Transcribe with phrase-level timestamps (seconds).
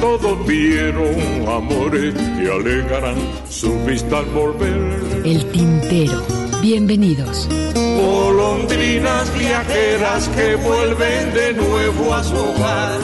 [0.00, 1.14] Todos vieron
[1.48, 3.16] amores que alegarán
[3.48, 5.22] su vista al volver.
[5.24, 6.22] El tintero.
[6.60, 7.48] Bienvenidos.
[7.74, 13.00] Golondrinas viajeras que vuelven de nuevo a su hogar.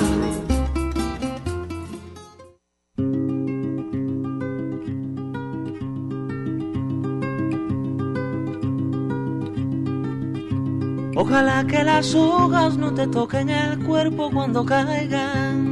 [11.15, 15.72] Ojalá que las hojas no te toquen el cuerpo cuando caigan.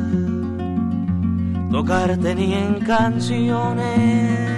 [1.71, 4.51] tocarte ni en canciones.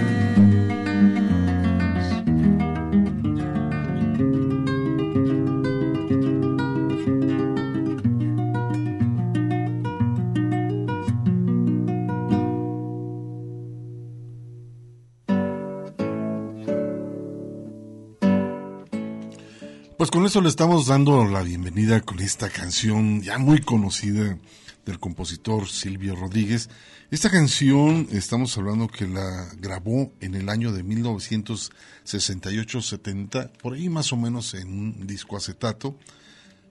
[19.96, 24.36] Pues con eso le estamos dando la bienvenida con esta canción ya muy conocida
[24.84, 26.68] del compositor Silvio Rodríguez.
[27.10, 34.12] Esta canción estamos hablando que la grabó en el año de 1968-70, por ahí más
[34.12, 35.96] o menos en un disco acetato.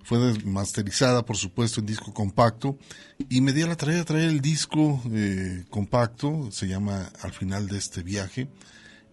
[0.03, 2.77] Fue masterizada, por supuesto, en disco compacto.
[3.29, 7.31] Y me di a la tarea de traer el disco eh, compacto, se llama Al
[7.31, 8.49] final de este viaje.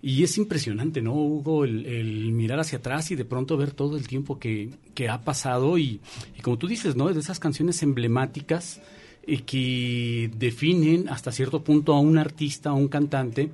[0.00, 1.64] Y es impresionante, ¿no, Hugo?
[1.64, 5.76] El, mirar hacia atrás y de pronto ver todo el tiempo que, que ha pasado
[5.76, 6.00] y,
[6.36, 7.12] y, como tú dices, ¿no?
[7.12, 8.80] De esas canciones emblemáticas
[9.26, 13.50] eh, que definen hasta cierto punto a un artista, a un cantante,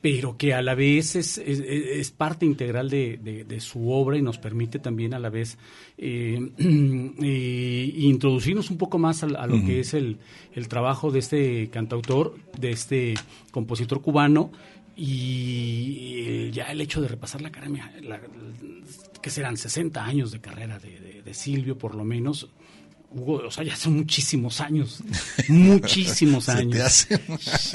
[0.00, 4.16] pero que a la vez es, es, es parte integral de, de, de, su obra
[4.16, 5.58] y nos permite también a la vez
[5.98, 9.66] eh, eh, introducirnos un poco más a, a lo uh -huh.
[9.66, 10.18] que es el,
[10.54, 13.14] el trabajo de este cantautor, de este
[13.50, 14.50] compositor cubano
[15.00, 17.50] y ya el hecho de repasar la
[18.02, 18.20] la,
[19.22, 22.48] que serán 60 años de carrera de, de, de, Silvio por lo menos,
[23.12, 25.04] Hugo, o sea, ya son muchísimos años,
[25.48, 27.06] muchísimos años.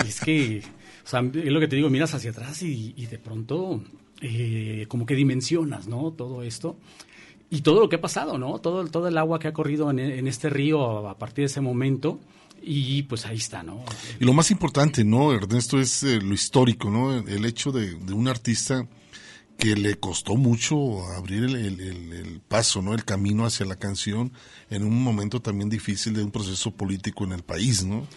[0.06, 0.64] es que,
[1.06, 3.82] o sea, es lo que te digo, miras hacia atrás y, y de pronto
[4.22, 6.12] eh, como que dimensionas, ¿no?
[6.12, 6.78] Todo esto
[7.50, 8.60] y todo lo que ha pasado, ¿no?
[8.60, 11.62] Todo, todo el agua que ha corrido en, en este río a partir de ese
[11.62, 12.20] momento
[12.64, 13.84] y pues ahí está, ¿no?
[14.20, 17.18] Y lo más importante, ¿no, Ernesto, es eh, lo histórico, ¿no?
[17.18, 18.88] El hecho de, de, un artista
[19.58, 21.80] que le costó mucho abrir el, el,
[22.14, 22.94] el, paso, ¿no?
[22.94, 24.32] El camino hacia la canción
[24.70, 28.08] en un momento también difícil de un proceso político en el país, ¿no?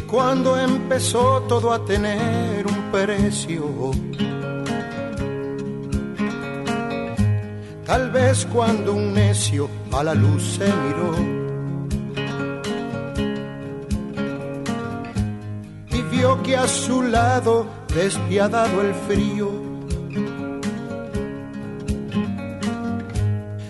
[0.07, 3.91] Cuando empezó todo a tener un precio,
[7.85, 11.15] tal vez cuando un necio a la luz se miró.
[15.91, 19.51] Y vio que a su lado despiadado el frío,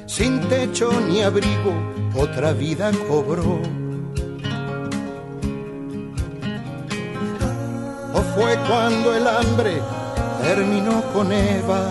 [0.07, 1.73] sin techo ni abrigo,
[2.15, 3.86] otra vida cobró.
[8.37, 9.81] Fue cuando el hambre
[10.43, 11.91] terminó con Eva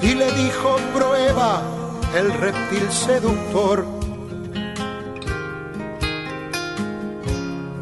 [0.00, 1.60] y le dijo prueba
[2.16, 3.84] el reptil seductor.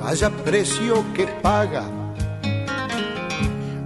[0.00, 1.84] Vaya precio que paga,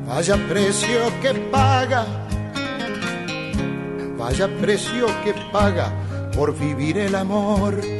[0.09, 2.07] vaya precio que paga,
[4.17, 5.93] vaya precio que paga
[6.35, 7.96] por vivir el amor.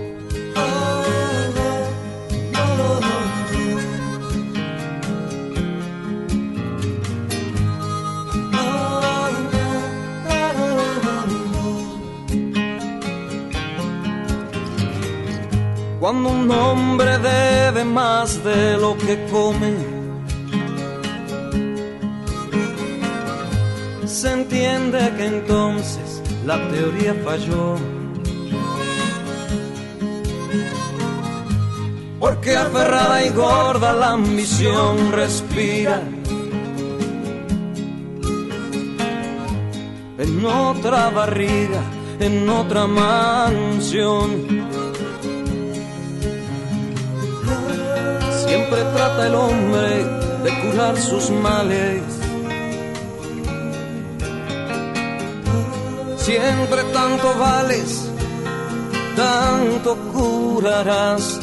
[16.07, 19.75] Cuando un hombre debe más de lo que come,
[24.05, 27.75] se entiende que entonces la teoría falló.
[32.21, 36.03] Porque aferrada y gorda la ambición respira.
[40.19, 41.83] En otra barriga,
[42.21, 44.76] en otra mansión.
[49.07, 50.05] Trata el hombre
[50.43, 52.03] de curar sus males.
[56.17, 58.11] Siempre tanto vales,
[59.15, 61.39] tanto curarás.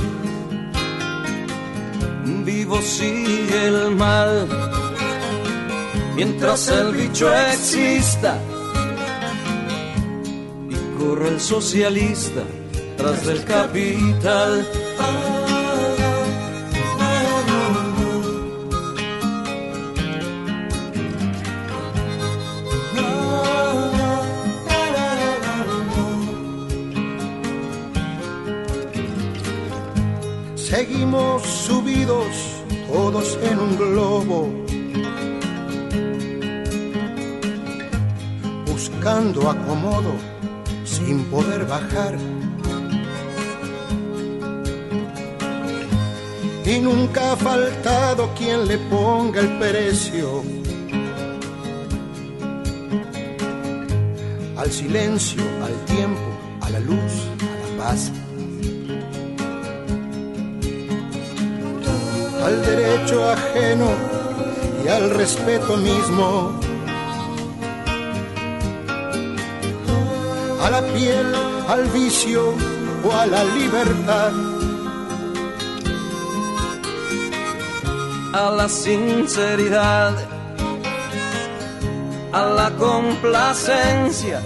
[2.44, 4.48] Vivo sigue el mal,
[6.16, 8.38] mientras el bicho exista.
[10.70, 12.42] Y corre el socialista
[12.98, 14.68] tras del capital.
[31.14, 34.50] Subidos todos en un globo,
[38.66, 40.14] buscando acomodo
[40.84, 42.18] sin poder bajar.
[46.66, 50.44] Y nunca ha faltado quien le ponga el precio
[54.58, 56.22] al silencio, al tiempo,
[56.62, 58.12] a la luz, a la paz.
[62.44, 63.90] Al derecho ajeno
[64.84, 66.60] y al respeto mismo,
[70.62, 71.34] a la piel,
[71.68, 72.54] al vicio
[73.04, 74.32] o a la libertad.
[78.34, 80.16] a la sinceridad,
[82.32, 84.42] a la complacencia,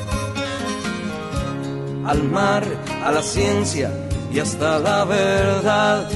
[2.05, 2.65] al mar,
[3.05, 3.89] a la ciencia
[4.29, 6.09] y hasta la verdad.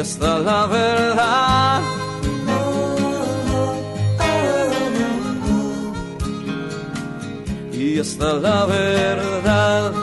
[0.00, 1.82] Y hasta la verdad.
[7.70, 9.99] Y hasta la verdad.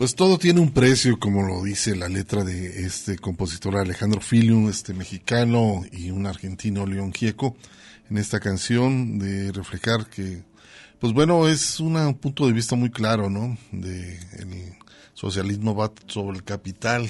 [0.00, 4.70] Pues todo tiene un precio, como lo dice la letra de este compositor Alejandro Filium,
[4.70, 7.54] este mexicano y un argentino León Gieco,
[8.08, 10.42] en esta canción de reflejar que,
[11.00, 13.58] pues bueno, es una- un punto de vista muy claro, ¿no?
[13.72, 14.72] De el
[15.12, 17.06] socialismo va sobre el capital.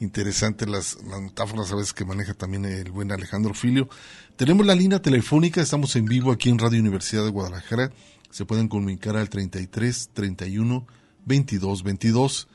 [0.00, 3.90] Interesante las, las metáforas a veces que maneja también el buen Alejandro Filio.
[4.36, 7.92] Tenemos la línea telefónica, estamos en vivo aquí en Radio Universidad de Guadalajara.
[8.30, 10.86] Se pueden comunicar al 33 31
[11.26, 12.48] 22 22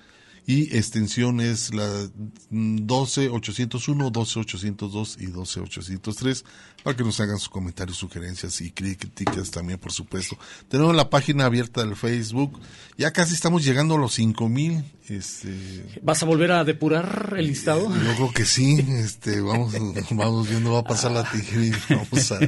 [0.50, 2.10] y extensión es la
[2.50, 6.46] 12801, 12802 y 12803
[6.88, 10.38] para que nos hagan sus comentarios, sugerencias y críticas también, por supuesto.
[10.70, 12.58] Tenemos la página abierta del Facebook.
[12.98, 14.86] Ya casi estamos llegando a los 5000.
[15.10, 15.54] Este,
[16.02, 17.94] ¿Vas a volver a depurar el listado?
[17.94, 18.86] Yo creo que sí.
[18.90, 19.74] Este, vamos,
[20.12, 22.40] vamos viendo, va a pasar la tijera y vamos a,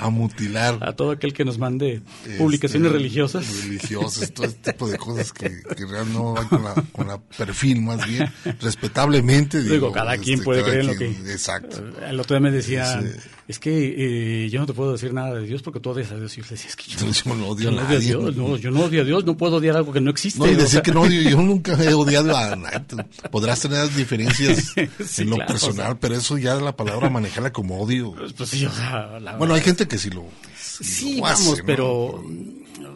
[0.00, 0.78] a, mutilar.
[0.82, 2.00] A todo aquel que nos mande
[2.38, 3.62] publicaciones este, religiosas.
[3.64, 7.18] Religiosas, todo este tipo de cosas que, que realmente no van con la, con la
[7.18, 9.60] perfil más bien, respetablemente.
[9.62, 11.32] Digo, digo cada quien este, puede cada creer en lo quien- que...
[11.32, 11.84] Exacto.
[12.04, 15.34] El otro día me decía, Ese- es que eh, yo no te puedo decir nada
[15.34, 16.32] de Dios porque tú odias a Dios.
[16.38, 17.82] Y yo le decía, es que yo, Yo no odio yo a no odio a
[17.82, 17.98] nadie.
[17.98, 20.38] Dios, no, yo no odio a Dios, no puedo odiar algo que no existe.
[20.38, 23.04] No, y o decir sea, que no odio, yo nunca he odiado a nadie.
[23.30, 24.72] Podrás tener diferencias
[25.04, 26.00] Sí, en lo claro, personal, o sea.
[26.00, 28.14] pero eso ya la palabra manejarla como odio.
[28.36, 30.26] Pues sí, o sea, la Bueno, hay gente que sí lo,
[30.56, 32.24] Sí, lo hace, vamos, pero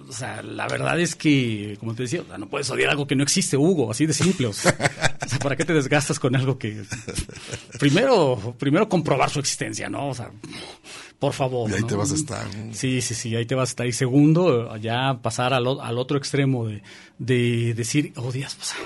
[0.08, 3.06] o sea, la verdad es que, como te decía, o sea, no puedes odiar algo
[3.06, 4.48] que no existe, Hugo, así de simple.
[5.24, 6.82] O sea, ¿para qué te desgastas con algo que
[7.78, 10.08] primero, primero comprobar su existencia, ¿no?
[10.08, 10.30] O sea,
[11.18, 11.70] por favor.
[11.70, 11.86] Y ahí ¿no?
[11.86, 12.54] te vas a estar.
[12.54, 12.74] ¿no?
[12.74, 13.86] Sí, sí, sí, ahí te vas a estar.
[13.86, 16.82] Y segundo, ya pasar al, al otro extremo de,
[17.18, 18.76] de decir, odias, o sea,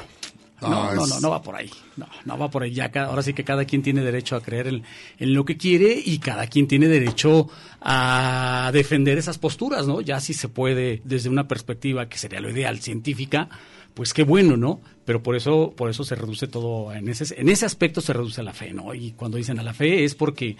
[0.60, 1.70] no, No, no, no, no va por ahí.
[1.96, 2.72] No, no va por ahí.
[2.72, 4.82] Ya ahora sí que cada quien tiene derecho a creer en,
[5.18, 7.48] en lo que quiere y cada quien tiene derecho
[7.80, 10.00] a defender esas posturas, ¿no?
[10.00, 13.48] Ya si se puede desde una perspectiva que sería lo ideal científica,
[13.94, 14.80] pues qué bueno, ¿no?
[15.04, 18.40] Pero por eso, por eso se reduce todo en ese, en ese aspecto se reduce
[18.40, 18.94] a la fe, ¿no?
[18.94, 20.56] Y cuando dicen a la fe es porque,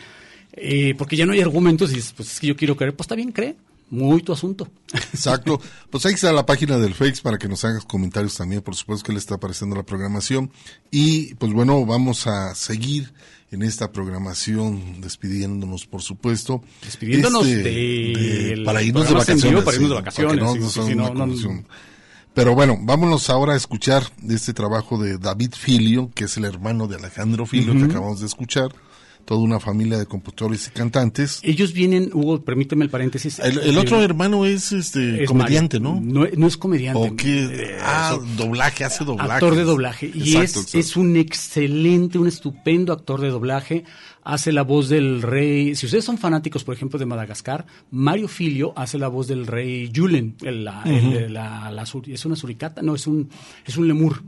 [0.53, 3.05] eh, porque ya no hay argumentos y dices, pues es que yo quiero creer, pues
[3.05, 3.57] está bien, cree.
[3.91, 4.69] Muy tu asunto.
[4.93, 5.61] Exacto.
[5.91, 8.61] Pues ahí está la página del Fakes para que nos hagas comentarios también.
[8.63, 10.51] Por supuesto que le está apareciendo la programación.
[10.91, 13.13] Y pues bueno, vamos a seguir
[13.51, 16.63] en esta programación despidiéndonos, por supuesto.
[16.83, 19.65] Despidiéndonos Este, del para irnos de vacaciones.
[19.65, 21.65] para irnos de vacaciones.
[22.35, 26.45] Pero bueno, vámonos ahora a escuchar de este trabajo de David Filio, que es el
[26.45, 28.71] hermano de Alejandro Filio, que acabamos de escuchar.
[29.29, 31.41] Toda una familia de compositores y cantantes.
[31.43, 33.39] Ellos vienen, Hugo, permíteme el paréntesis.
[33.41, 36.01] El, el Eh, otro hermano es este es comediante, Mario.
[36.01, 36.25] ¿no?
[36.25, 36.99] No, no es comediante.
[37.11, 37.45] ¿O qué?
[37.45, 39.33] Eh, ah, doblaje, hace doblaje.
[39.33, 40.07] actor de doblaje.
[40.15, 40.79] Y Exacto, es, exacto.
[40.79, 43.85] es un excelente, un estupendo actor de doblaje.
[44.25, 45.75] Hace la voz del rey.
[45.75, 49.93] Si ustedes son fanáticos, por ejemplo, de Madagascar, Mario Filio hace la voz del rey
[49.95, 50.37] Julen.
[50.43, 52.81] el- la- el- la- la ¿Es una suricata?
[52.81, 53.29] No, es un,
[53.67, 54.23] es un lemur.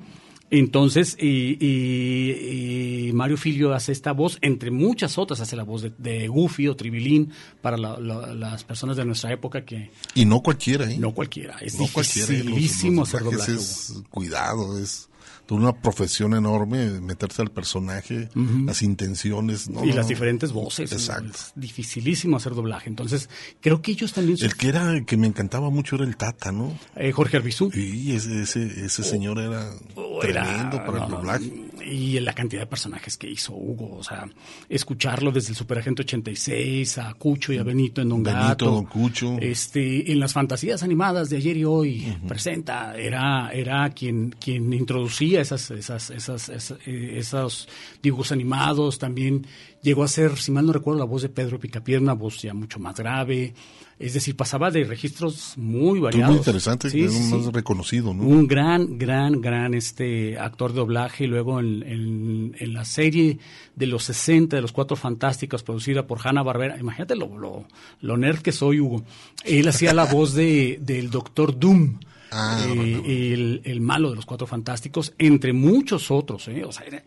[0.50, 5.82] Entonces, y, y- y Mario Filio hace esta voz, entre muchas otras, hace la voz
[5.82, 10.24] de, de Goofy o Tribilín para la- la- las personas de nuestra época que Y
[10.24, 10.96] no cualquiera, ¿eh?
[10.98, 11.56] no cualquiera.
[11.60, 12.32] Es no cualquiera.
[12.32, 12.38] ¿eh?
[12.38, 13.52] Los- dificilísimo los hacer doblaje.
[13.54, 15.08] es cuidado, es
[15.50, 18.28] una profesión enorme, meterse al personaje,
[18.66, 19.68] las intenciones.
[19.68, 20.92] no, y no, las diferentes voces.
[20.92, 21.30] Exacto.
[21.34, 22.88] Es dificilísimo hacer doblaje.
[22.88, 23.28] Entonces,
[23.60, 24.38] creo que ellos también...
[24.40, 26.78] El que era, el que me encantaba mucho era el Tata, ¿no?
[26.96, 27.70] eh, Jorge Arbizú.
[27.74, 31.69] Y ese, ese, ese señor era Oh, era- tremendo para el doblaje.
[31.84, 34.28] Y la cantidad de personajes que hizo Hugo, o sea,
[34.68, 38.84] escucharlo desde el Superagente 86 a Cucho y a Benito en Don Benito, Gato, Don
[38.86, 39.36] Cucho.
[39.40, 45.40] este, en las fantasías animadas de ayer y hoy presenta, era, era quien, quien introducía
[45.40, 47.68] esas, esas, esas, esas- eh, esos
[48.02, 49.46] dibujos animados, también
[49.82, 52.52] llegó a ser, si mal no recuerdo, la voz de Pedro Picapiedra, una voz ya
[52.54, 53.54] mucho más grave,
[53.98, 56.30] es decir, pasaba de registros muy variados.
[56.30, 57.50] muy interesante, Sí, es sí, más sí.
[57.52, 58.22] reconocido, ¿no?
[58.22, 63.38] Un gran, gran, gran este actor de doblaje y luego en, en- en la serie
[63.76, 66.78] de los 60 de los Cuatro Fantásticos producida por Hanna Barbera.
[66.78, 67.66] Imagínate lo, lo,
[68.00, 69.04] lo nerd que soy, Hugo.
[69.44, 72.00] Él hacía la voz de, del Doctor Doom.
[72.32, 76.46] Ah, eh, el, el malo de los Cuatro Fantásticos, entre muchos otros.
[76.48, 76.64] ¿eh?
[76.64, 77.02] O sea, era-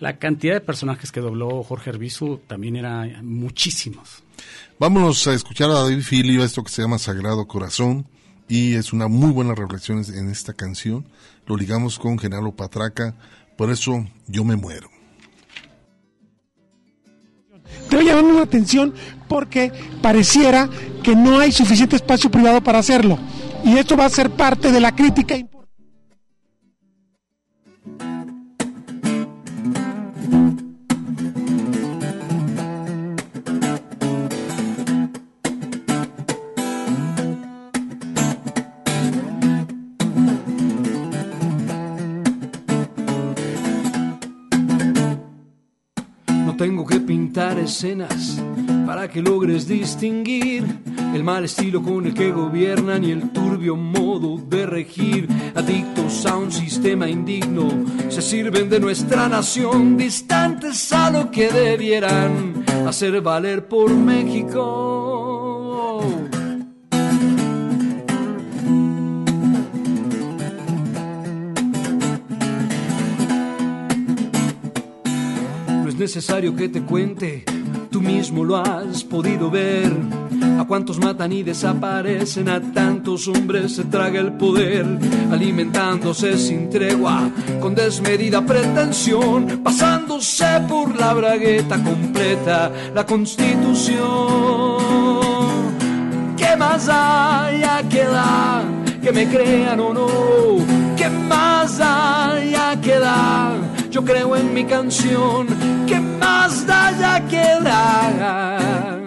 [0.00, 4.22] la cantidad de personajes que dobló Jorge Arbizu también era muchísimos.
[4.78, 8.06] Vámonos a escuchar a David Filio, esto que se llama Sagrado Corazón,
[8.48, 11.06] y es una muy buena reflexión en esta canción.
[11.46, 13.14] Lo ligamos con Genaro Patraca,
[13.56, 14.90] por eso yo me muero.
[17.90, 18.94] Debe llamarme la atención
[19.28, 20.68] porque pareciera
[21.02, 23.18] que no hay suficiente espacio privado para hacerlo.
[23.64, 25.36] Y esto va a ser parte de la crítica
[46.64, 48.42] tengo que pintar escenas
[48.86, 50.64] para que logres distinguir
[51.14, 55.28] el mal estilo con el que gobiernan y el turbio modo de regir.
[55.54, 57.68] Adictos a un sistema indigno,
[58.08, 65.03] se sirven de nuestra nación, distantes a lo que debieran hacer valer por México.
[76.04, 77.44] Necesario que te cuente,
[77.90, 79.90] tú mismo lo has podido ver.
[80.60, 84.84] A cuantos matan y desaparecen, a tantos hombres se traga el poder,
[85.32, 93.96] alimentándose sin tregua, con desmedida pretensión, pasándose por la bragueta completa, la constitución.
[96.36, 98.62] ¿Qué más hay a quedar?
[99.00, 100.06] Que me crean o no,
[100.98, 103.63] ¿qué más hay a quedar?
[103.94, 105.46] Yo creo en mi canción,
[105.86, 108.98] ¿qué más da ya quedar?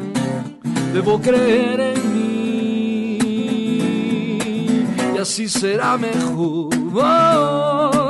[0.93, 3.17] Debo creer en mí
[5.13, 6.69] y así será mejor.
[6.73, 8.06] ¿Y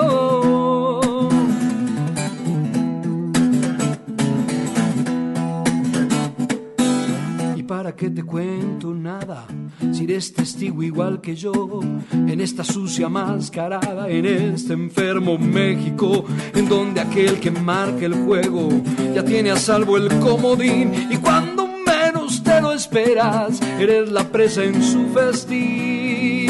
[7.67, 9.45] para qué te cuento nada?
[9.91, 16.23] Si eres testigo igual que yo, en esta sucia mascarada, en este enfermo México,
[16.55, 18.69] en donde aquel que marca el juego
[19.13, 24.63] ya tiene a salvo el comodín y cuando menos te lo esperas, eres la presa
[24.63, 26.46] en su festín.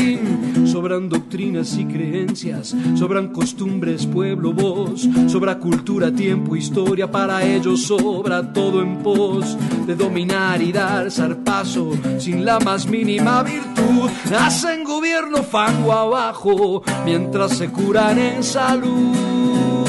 [0.88, 8.54] Sobran doctrinas y creencias, sobran costumbres, pueblo, voz, sobra cultura, tiempo, historia, para ellos sobra
[8.54, 14.10] todo en pos de dominar y dar zarpazo sin la más mínima virtud.
[14.40, 19.86] Hacen gobierno fango abajo mientras se curan en salud.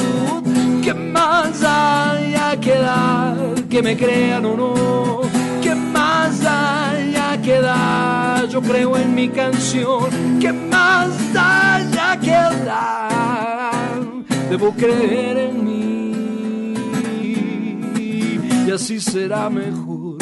[0.83, 3.55] ¿Qué más hay a quedar?
[3.69, 5.21] Que me crean o no.
[5.61, 8.18] ¿Qué más hay a quedar?
[8.61, 10.09] Creo en mi canción.
[10.39, 14.01] ¿Qué más hay a quedar?
[14.49, 16.73] Debo creer en mí
[18.67, 20.17] y así será mejor.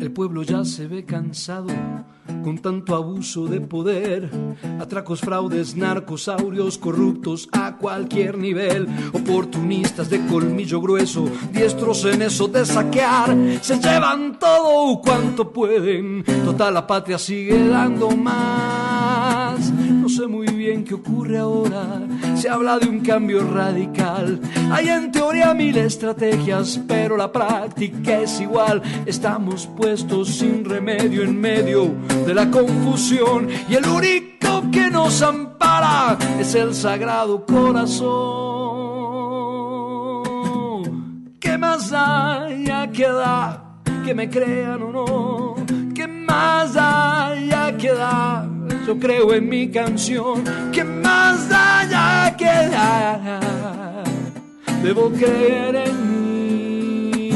[0.00, 1.68] El pueblo ya se ve cansado
[2.42, 4.30] con tanto abuso de poder,
[4.80, 12.64] atracos, fraudes, narcosaurios, corruptos a cualquier nivel, oportunistas de colmillo grueso, diestros en eso de
[12.64, 18.89] saquear, se llevan todo cuanto pueden, total la patria sigue dando más.
[20.70, 22.00] Bien qué ocurre ahora,
[22.36, 28.40] se habla de un cambio radical, hay en teoría mil estrategias, pero la práctica es
[28.40, 31.92] igual, estamos puestos sin remedio en medio
[32.24, 38.04] de la confusión y el único que nos ampara es el sagrado corazón.
[41.40, 43.64] ¿Qué más hay a quedar?
[44.04, 45.56] Que me crean o no.
[45.96, 48.59] ¿Qué más hay a quedar?
[48.90, 50.42] Yo creo en mi canción.
[50.72, 54.02] ¿Qué más hay a quedar?
[54.82, 57.30] Debo creer en mí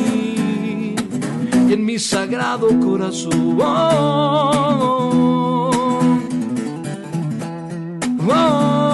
[1.68, 3.56] y en mi sagrado corazón.
[8.26, 8.93] Oh,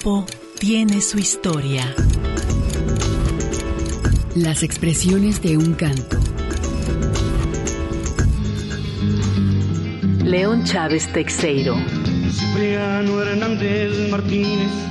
[0.00, 0.24] tiempo
[0.58, 1.94] tiene su historia.
[4.34, 6.18] Las expresiones de un canto.
[10.24, 11.76] León Chávez Texeiro.
[12.32, 14.89] Cipriano Hernández Martínez.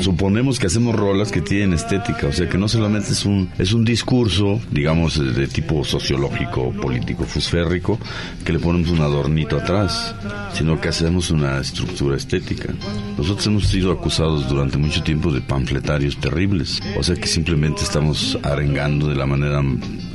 [0.00, 3.72] Suponemos que hacemos rolas que tienen estética, o sea que no solamente es un, es
[3.72, 7.98] un discurso, digamos, de tipo sociológico, político, fusférrico,
[8.44, 10.14] que le ponemos un adornito atrás,
[10.54, 12.72] sino que hacemos una estructura estética.
[13.16, 18.38] Nosotros hemos sido acusados durante mucho tiempo de panfletarios terribles, o sea que simplemente estamos
[18.42, 19.62] arengando de la manera,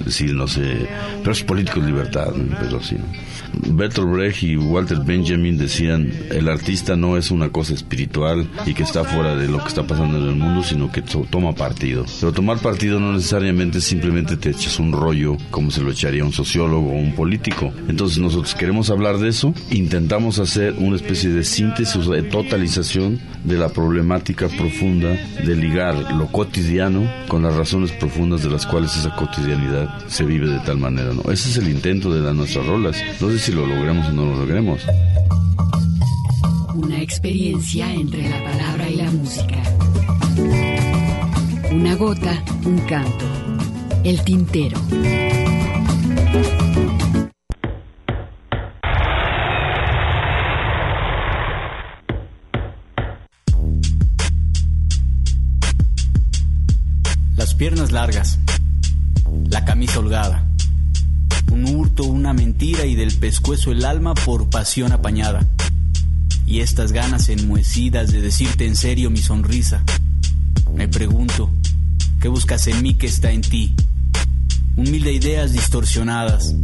[0.05, 0.87] decir, no sé,
[1.19, 2.95] pero es político libertad, pero así.
[2.95, 3.30] ¿no?
[3.53, 8.83] Bertolt Brecht y Walter Benjamin decían, el artista no es una cosa espiritual y que
[8.83, 12.05] está fuera de lo que está pasando en el mundo, sino que to- toma partido.
[12.19, 16.31] Pero tomar partido no necesariamente simplemente te echas un rollo como se lo echaría un
[16.33, 17.73] sociólogo o un político.
[17.87, 23.57] Entonces nosotros queremos hablar de eso, intentamos hacer una especie de síntesis, de totalización de
[23.57, 25.09] la problemática profunda
[25.45, 30.47] de ligar lo cotidiano con las razones profundas de las cuales esa cotidianidad se vive
[30.47, 31.11] de tal manera.
[31.13, 31.31] ¿no?
[31.31, 32.95] Ese es el intento de las nuestras rolas.
[33.19, 34.83] Sé si lo logremos o no lo logremos.
[36.75, 39.57] Una experiencia entre la palabra y la música.
[41.71, 43.25] Una gota, un canto.
[44.03, 44.79] El tintero.
[57.37, 58.37] Las piernas largas,
[59.49, 60.50] la camisa holgada,
[61.51, 65.45] un hurto, una mentira y del pescuezo el alma por pasión apañada.
[66.45, 69.83] Y estas ganas enmohecidas de decirte en serio mi sonrisa.
[70.73, 71.51] Me pregunto,
[72.19, 73.75] ¿qué buscas en mí que está en ti?
[74.77, 76.55] Un mil de ideas distorsionadas,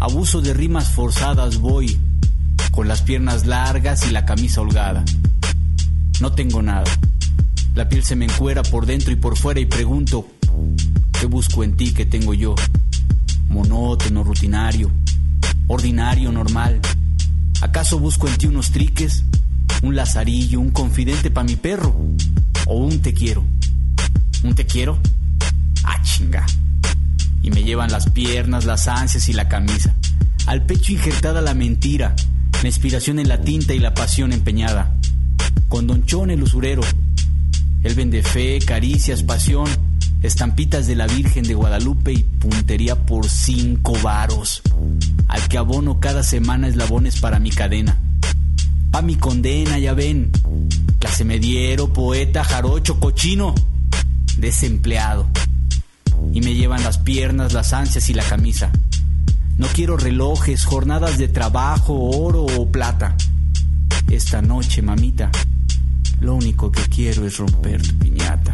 [0.00, 1.98] abuso de rimas forzadas voy,
[2.70, 5.04] con las piernas largas y la camisa holgada.
[6.20, 6.90] No tengo nada.
[7.74, 10.26] La piel se me encuera por dentro y por fuera y pregunto,
[11.20, 12.54] ¿qué busco en ti que tengo yo?
[13.48, 14.90] Monótono, rutinario,
[15.68, 16.80] ordinario, normal.
[17.60, 19.24] ¿Acaso busco en ti unos triques,
[19.82, 21.94] un lazarillo, un confidente para mi perro?
[22.66, 23.44] ¿O un te quiero?
[24.42, 24.98] ¿Un te quiero?
[25.84, 26.44] Ah, chinga.
[27.42, 29.94] Y me llevan las piernas, las ansias y la camisa.
[30.46, 32.14] Al pecho injertada la mentira,
[32.62, 34.94] la inspiración en la tinta y la pasión empeñada.
[35.68, 36.82] Con Don Chon el usurero,
[37.82, 39.68] él vende fe, caricias, pasión,
[40.26, 44.62] estampitas de la Virgen de Guadalupe y puntería por cinco varos.
[45.28, 47.98] Al que abono cada semana eslabones para mi cadena.
[48.90, 50.30] Pa' mi condena, ya ven.
[50.98, 53.54] Clase mediero, poeta, jarocho, cochino.
[54.38, 55.28] Desempleado.
[56.32, 58.72] Y me llevan las piernas, las ansias y la camisa.
[59.58, 63.14] No quiero relojes, jornadas de trabajo, oro o plata.
[64.10, 65.30] Esta noche, mamita,
[66.20, 68.52] lo único que quiero es romper tu piñata,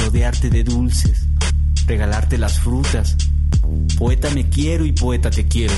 [0.00, 1.28] rodearte de dulces,
[1.86, 3.16] regalarte las frutas.
[3.98, 5.74] Poeta me quiero y poeta te quiero.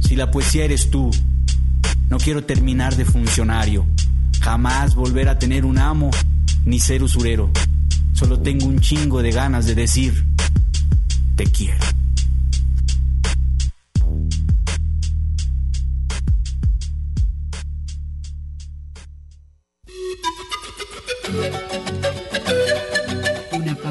[0.00, 1.10] Si la poesía eres tú,
[2.08, 3.86] no quiero terminar de funcionario,
[4.40, 6.10] jamás volver a tener un amo
[6.64, 7.50] ni ser usurero.
[8.12, 10.26] Solo tengo un chingo de ganas de decir,
[11.36, 11.78] te quiero.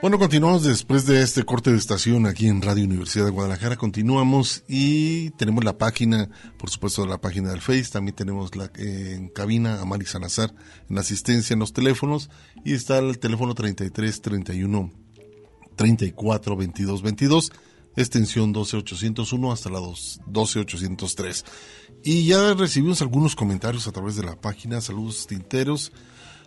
[0.00, 3.74] Bueno, continuamos después de este corte de estación aquí en Radio Universidad de Guadalajara.
[3.74, 7.90] Continuamos y tenemos la página, por supuesto, la página del Face.
[7.90, 10.54] También tenemos la eh, en cabina a Mari Salazar
[10.88, 12.30] en asistencia en los teléfonos.
[12.64, 14.92] Y está el teléfono 33 31
[15.74, 17.52] 34 22 22,
[17.96, 21.44] extensión 12801 hasta la 12803.
[22.04, 24.80] Y ya recibimos algunos comentarios a través de la página.
[24.80, 25.90] Saludos tinteros.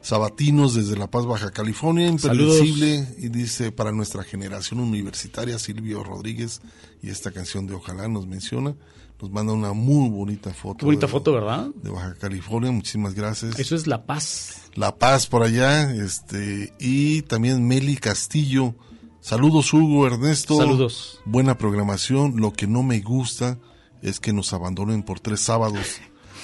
[0.02, 6.62] Sabatinos desde La Paz, Baja California, impredecible, y dice para nuestra generación universitaria, Silvio Rodríguez,
[7.04, 8.76] y esta canción de Ojalá nos menciona,
[9.22, 10.86] nos manda una muy bonita foto.
[10.86, 11.68] Bonita de, foto, ¿verdad?
[11.76, 13.60] De Baja California, muchísimas gracias.
[13.60, 14.64] Eso es La Paz.
[14.74, 18.74] La Paz por allá, este, y también Meli Castillo.
[19.20, 20.58] Saludos Hugo, Ernesto.
[20.58, 21.20] Saludos.
[21.26, 23.60] Buena programación, lo que no me gusta
[24.02, 26.02] es que nos abandonen por tres sábados,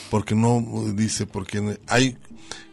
[0.09, 2.17] porque no, dice, porque hay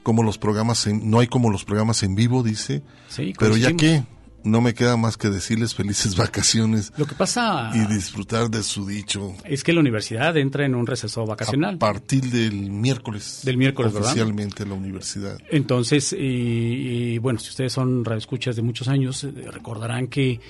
[0.02, 2.82] como los programas en, no hay como los programas en vivo dice.
[3.08, 4.04] Sí, pero ya que
[4.44, 8.86] no me queda más que decirles felices vacaciones lo que pasa y disfrutar de su
[8.86, 9.34] dicho.
[9.44, 11.76] es que la universidad entra en un receso vacacional.
[11.76, 15.38] a partir del miércoles del miércoles oficialmente la universidad.
[15.50, 20.40] Entonces y, y, bueno si ustedes son radioescuchas de muchos años recordarán que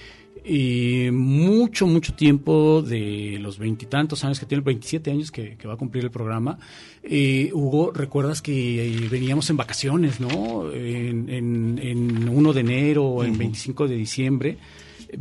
[0.44, 5.75] y mucho, mucho tiempo de los veintitantos años que tiene, 27 años que, que, va
[5.75, 6.59] a cumplir el programa.
[7.03, 10.70] Eh, Hugo, recuerdas que veníamos en vacaciones, ¿no?
[10.73, 14.59] En, en, en 1 de enero, o en 25 de diciembre.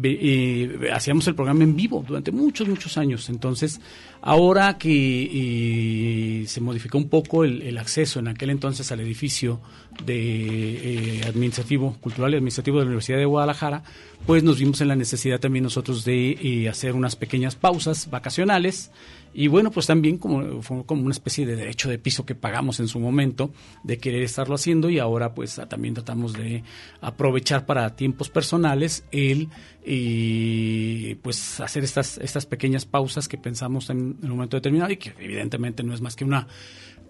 [0.02, 3.30] Eh, hacíamos el programa en vivo durante muchos, muchos años.
[3.30, 3.80] Entonces,
[4.22, 9.62] ahora que eh, se modificó un poco el, el, acceso en aquel entonces al edificio
[10.06, 13.84] de eh, administrativo, cultural y administrativo de la Universidad de Guadalajara,
[14.26, 18.92] pues nos vimos en la necesidad también nosotros de eh, hacer unas pequeñas pausas vacacionales
[19.36, 22.88] y bueno, pues también como, como una especie de derecho de piso que pagamos en
[22.88, 23.52] su momento
[23.84, 26.64] de querer estarlo haciendo y ahora pues también tratamos de
[27.02, 29.50] aprovechar para tiempos personales el
[29.84, 34.98] y pues hacer estas, estas pequeñas pausas que pensamos en, en un momento determinado y
[34.98, 36.48] que evidentemente no es más que una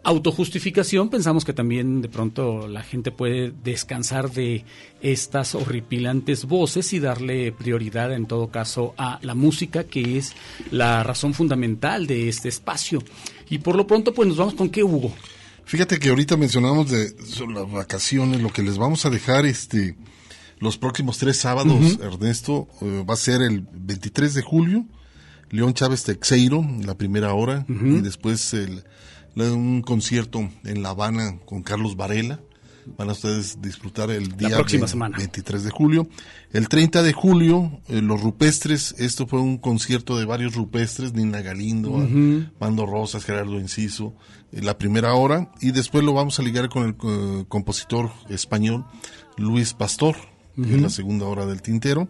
[0.03, 4.65] autojustificación, pensamos que también de pronto la gente puede descansar de
[5.01, 10.33] estas horripilantes voces y darle prioridad en todo caso a la música, que es
[10.71, 13.01] la razón fundamental de este espacio.
[13.49, 15.13] Y por lo pronto, pues nos vamos con qué, Hugo.
[15.65, 17.15] Fíjate que ahorita mencionamos de
[17.53, 19.95] las vacaciones, lo que les vamos a dejar este
[20.59, 22.03] los próximos tres sábados, uh -huh.
[22.03, 24.85] Ernesto, eh, va a ser el 23 de julio,
[25.49, 28.83] León Chávez Texeiro, la primera hora, y después el,
[29.35, 32.39] un concierto en La Habana con Carlos Varela.
[32.97, 36.07] Van a ustedes disfrutar el día 23 de julio.
[36.51, 41.41] El 30 de julio, eh, los rupestres, esto fue un concierto de varios rupestres, Nina
[41.41, 41.91] Galindo,
[42.59, 44.13] Mando Rosas, Gerardo Enciso,
[44.51, 48.85] eh, la primera hora, y después lo vamos a ligar con el eh, compositor español
[49.37, 50.17] Luis Pastor,
[50.57, 52.09] en la segunda hora del tintero.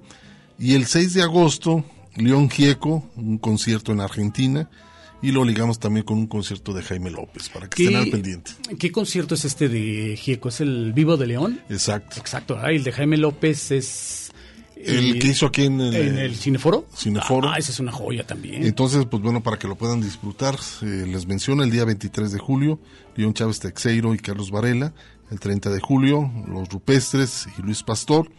[0.57, 4.69] Y el 6 de agosto, León Gieco, un concierto en Argentina
[5.23, 8.51] y lo ligamos también con un concierto de Jaime López, para que estén al pendiente.
[8.77, 10.49] ¿Qué concierto es este de Gieco?
[10.49, 11.61] ¿Es el Vivo de León?
[11.69, 12.17] Exacto.
[12.19, 14.31] Exacto, ah, el de Jaime López es...
[14.75, 16.87] El que hizo aquí en el, ¿En el Cineforo.
[16.93, 17.49] Cineforo.
[17.49, 18.65] Ah, esa es una joya también.
[18.65, 22.39] Entonces, pues bueno, para que lo puedan disfrutar, eh, les menciono el día 23 de
[22.39, 22.81] julio,
[23.15, 24.93] León Chávez Texeiro y Carlos Varela.
[25.31, 28.29] El 30 de julio, Los Rupestres y Luis Pastor.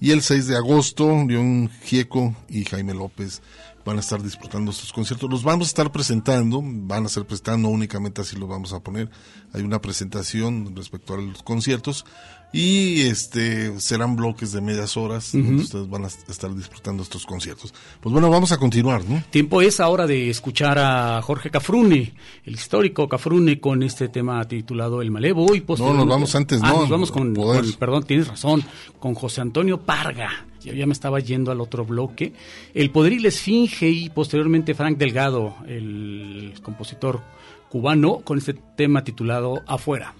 [0.00, 3.42] Y el 6 de agosto, León Gieco y Jaime López
[3.84, 5.30] van a estar disfrutando estos conciertos.
[5.30, 9.10] Los vamos a estar presentando, van a ser presentando, únicamente así lo vamos a poner.
[9.52, 12.04] Hay una presentación respecto a los conciertos
[12.52, 17.72] y este serán bloques de medias horas donde ustedes van a estar disfrutando estos conciertos.
[18.00, 19.22] Pues bueno, vamos a continuar, ¿no?
[19.30, 22.12] Tiempo es ahora de escuchar a Jorge Cafrune,
[22.44, 26.68] el histórico Cafrune con este tema titulado El Malevo y No, nos vamos antes, ah,
[26.72, 26.80] no.
[26.80, 27.34] Nos vamos con,
[27.78, 28.64] perdón, tienes razón,
[28.98, 30.46] con José Antonio Parga.
[30.62, 32.32] Yo ya me estaba yendo al otro bloque.
[32.74, 37.20] El Poder y la Esfinge y posteriormente Frank Delgado, el compositor
[37.68, 40.14] cubano, con este tema titulado Afuera.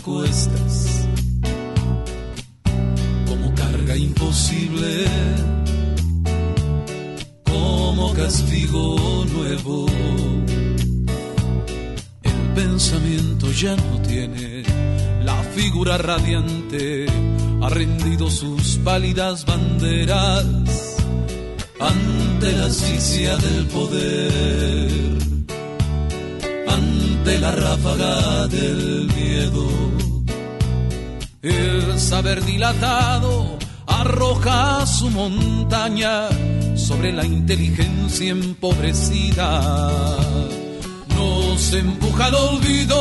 [0.00, 1.06] Llevada a cuestas
[3.26, 5.04] como carga imposible,
[7.44, 9.86] como castigo nuevo.
[12.22, 14.62] El pensamiento ya no tiene
[15.22, 17.06] la figura radiante,
[17.62, 20.46] ha rendido sus pálidas banderas
[21.78, 24.79] ante la asfixia del poder
[27.20, 29.68] ante la ráfaga del miedo.
[31.42, 36.28] El saber dilatado arroja su montaña
[36.76, 39.60] sobre la inteligencia empobrecida.
[41.14, 42.98] Nos empuja al olvido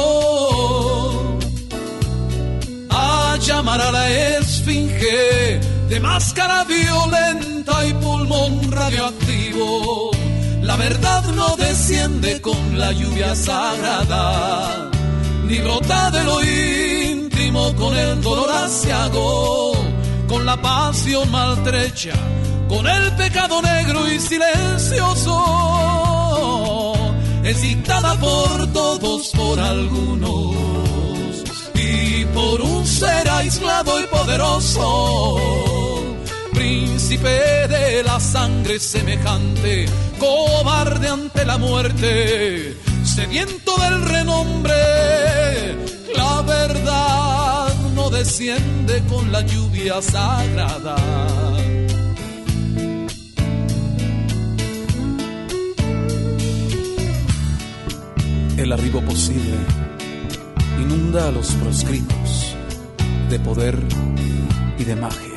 [2.90, 10.19] a llamar a la esfinge de máscara violenta y pulmón radioactivo
[10.70, 14.92] la verdad no desciende con la lluvia sagrada,
[15.48, 19.72] ni brota de lo íntimo con el dolor asiago,
[20.28, 22.14] con la pasión maltrecha,
[22.68, 25.34] con el pecado negro y silencioso.
[27.44, 30.56] Es dictada por todos, por algunos,
[31.74, 35.80] y por un ser aislado y poderoso
[36.60, 39.86] príncipe de la sangre semejante,
[40.20, 45.76] cobarde ante la muerte, sediento del renombre,
[46.16, 50.98] la verdad no desciende con la lluvia sagrada.
[58.58, 59.56] El arribo posible
[60.82, 62.56] inunda a los proscritos
[63.30, 63.80] de poder
[64.78, 65.29] y de magia.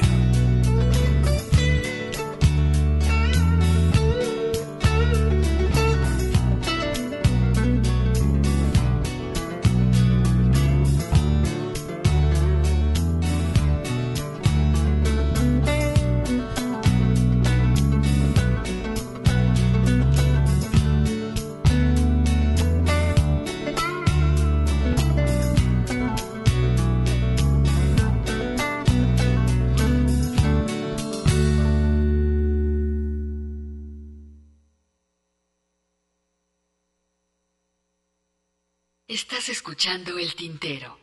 [40.23, 40.97] El tintero.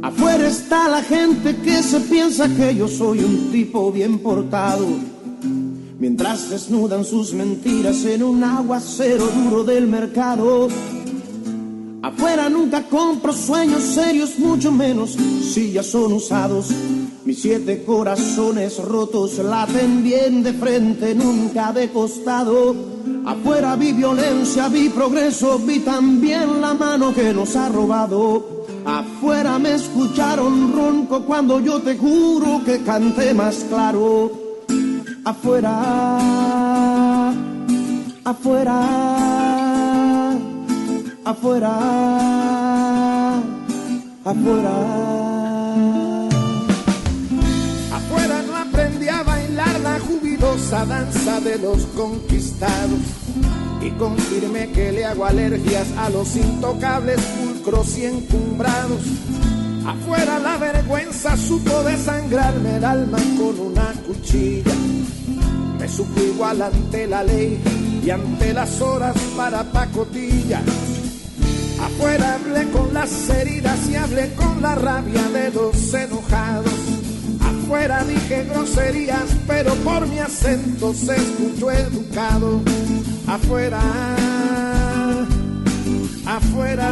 [0.00, 4.86] Afuera está la gente que se piensa que yo soy un tipo bien portado.
[5.98, 10.68] Mientras desnudan sus mentiras en un aguacero duro del mercado
[12.12, 15.16] Afuera nunca compro sueños serios, mucho menos
[15.52, 16.68] si ya son usados.
[17.24, 22.74] Mis siete corazones rotos laten bien de frente, nunca de costado.
[23.24, 28.66] Afuera vi violencia, vi progreso, vi también la mano que nos ha robado.
[28.84, 34.32] Afuera me escucharon ronco cuando yo te juro que canté más claro.
[35.24, 36.18] Afuera,
[38.24, 39.41] afuera,
[41.24, 41.78] afuera,
[44.24, 44.70] afuera.
[47.92, 53.00] Afuera no aprendí a bailar la jubilosa danza de los conquistados
[53.80, 59.02] y confirmé que le hago alergias a los intocables pulcros y encumbrados.
[59.86, 64.72] Afuera la vergüenza supo desangrarme el alma con una cuchilla.
[65.78, 67.60] Me supo igual ante la ley
[68.04, 70.62] y ante las horas para pacotilla.
[71.82, 76.72] Afuera hablé con las heridas y hablé con la rabia de los enojados.
[77.40, 82.62] Afuera dije groserías, pero por mi acento se escuchó educado.
[83.26, 83.80] Afuera,
[86.26, 86.90] afuera,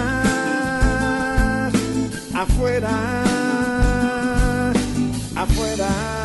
[2.35, 2.91] afuera,
[5.37, 6.21] afuera.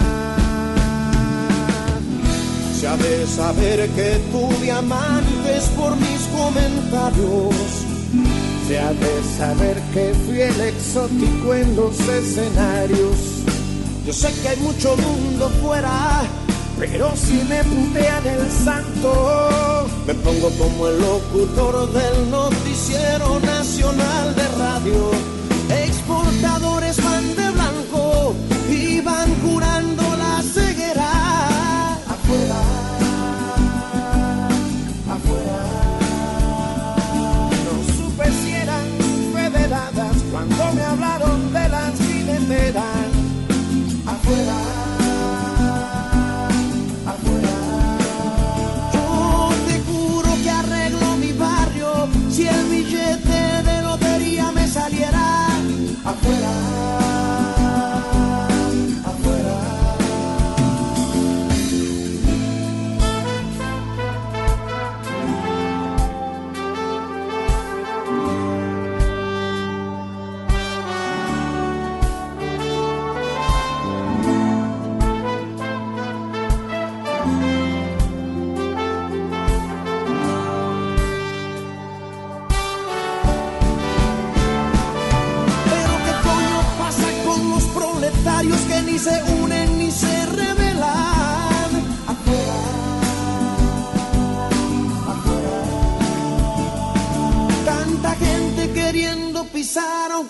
[2.87, 7.85] Ha de saber que tu diamante es por mis comentarios.
[8.67, 13.43] Se ha de saber que fui el exótico en los escenarios.
[14.07, 16.23] Yo sé que hay mucho mundo fuera,
[16.79, 24.47] pero si me putean el santo, me pongo como el locutor del noticiero nacional de
[24.57, 25.11] radio.
[25.85, 26.97] Exportadores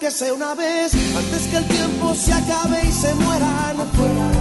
[0.05, 3.79] aunque sea una vez antes que el tiempo se acabe y se mueran.
[3.79, 4.34] Afuera.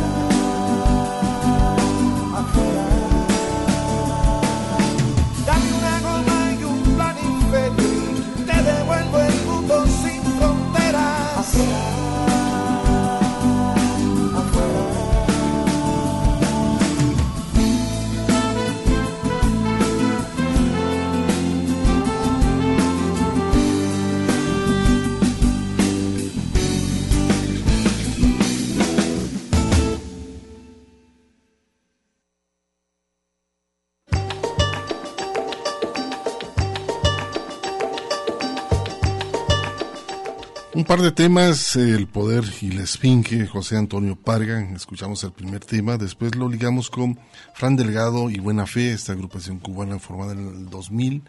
[40.95, 45.97] Par de temas, El Poder y la Esfinge, José Antonio Parga, escuchamos el primer tema,
[45.97, 47.18] después lo ligamos con
[47.53, 51.24] Fran Delgado y Buena Fe, esta agrupación cubana formada en el 2000,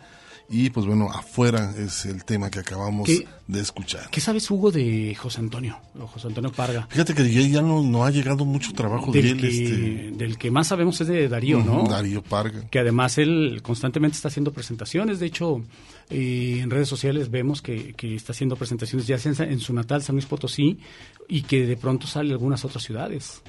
[0.49, 3.27] y pues bueno, afuera es el tema que acabamos ¿Qué?
[3.47, 4.07] de escuchar.
[4.11, 5.79] ¿Qué sabes, Hugo, de José Antonio?
[5.99, 6.85] O José Antonio Parga.
[6.87, 10.11] Fíjate que ya, ya no, no ha llegado mucho trabajo de Del él, que, este,
[10.15, 11.85] del que más sabemos es de Darío, ¿no?
[11.89, 12.69] Darío Parga.
[12.69, 15.19] Que además él constantemente está haciendo presentaciones.
[15.19, 15.63] De hecho,
[16.09, 19.73] eh, en redes sociales vemos que, que está haciendo presentaciones ya sea en, en su
[19.73, 20.79] natal, San Luis Potosí,
[21.27, 23.41] y que de pronto sale a algunas otras ciudades.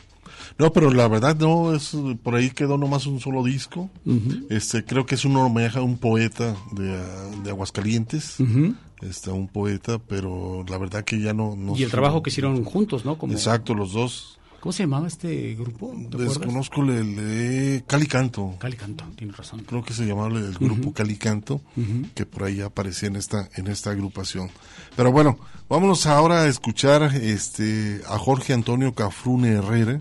[0.58, 3.90] No, pero la verdad no, es por ahí quedó nomás un solo disco.
[4.48, 6.98] Este, creo que es un homenaje a un poeta de,
[7.42, 8.38] de Aguascalientes.
[9.02, 11.54] Este, un poeta, pero la verdad que ya no.
[11.56, 13.18] no y el trabajo que hicieron juntos, ¿no?
[13.18, 14.35] Como, Exacto, los dos.
[14.66, 15.94] ¿Cómo se llamaba este grupo?
[16.18, 18.56] Desconozco el, de Cali Canto.
[18.58, 19.60] Cali Canto, tienes razón.
[19.60, 20.92] Creo que se llamaba el grupo Ujú.
[20.92, 22.08] Cali Canto, Ujú.
[22.16, 24.50] que por ahí aparecía en esta, en esta agrupación.
[24.96, 25.38] Pero bueno,
[25.68, 30.00] vámonos ahora a escuchar este, a Jorge Antonio Cafrune Herrera,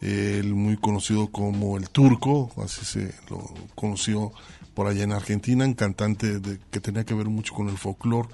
[0.00, 4.32] el muy conocido como el Turco, así se lo conoció
[4.72, 8.30] por allá en Argentina, un cantante de, que tenía que ver mucho con el folclore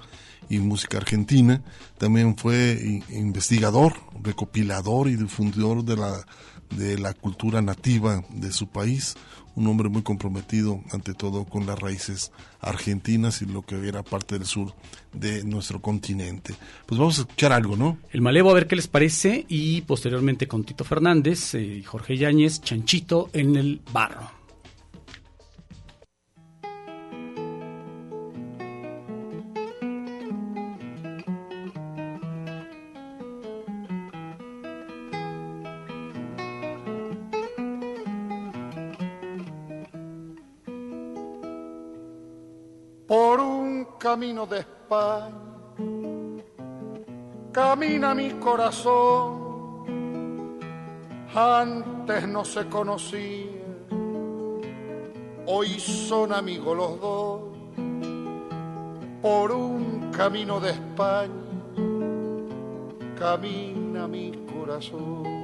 [0.49, 1.61] y música argentina.
[1.97, 6.25] También fue investigador, recopilador y difundidor de la,
[6.75, 9.15] de la cultura nativa de su país.
[9.55, 12.31] Un hombre muy comprometido, ante todo, con las raíces
[12.61, 14.73] argentinas y lo que era parte del sur
[15.11, 16.55] de nuestro continente.
[16.85, 17.97] Pues vamos a escuchar algo, ¿no?
[18.11, 22.15] El Malevo, a ver qué les parece, y posteriormente con Tito Fernández eh, y Jorge
[22.15, 24.38] Yáñez, Chanchito en el barro.
[44.11, 45.35] Camino de España,
[47.51, 49.37] camina mi corazón,
[51.35, 53.45] antes no se conocía,
[55.45, 57.41] hoy son amigos los dos,
[59.21, 61.29] por un camino de España,
[63.15, 65.38] camina mi corazón.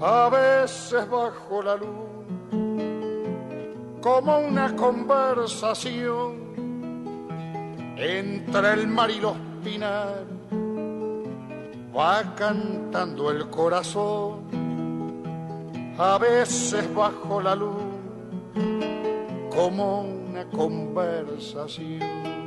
[0.00, 1.88] A veces bajo la luz,
[4.00, 6.44] como una conversación
[7.96, 10.26] entre el mar y los pinares,
[11.96, 14.42] va cantando el corazón,
[15.96, 17.82] a veces bajo la luz,
[19.54, 22.43] como una conversación.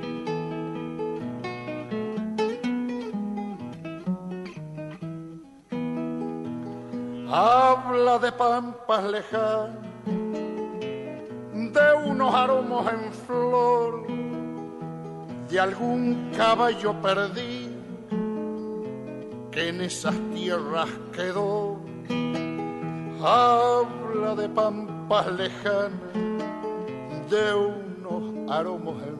[7.31, 14.07] Habla de pampas lejanas, de unos aromos en flor,
[15.49, 17.77] de algún caballo perdido
[19.51, 21.79] que en esas tierras quedó.
[23.23, 26.13] Habla de pampas lejanas,
[27.29, 29.16] de unos aromos en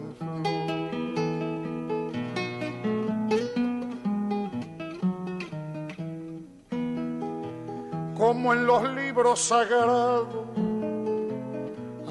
[8.38, 10.28] como en los libros sagrados.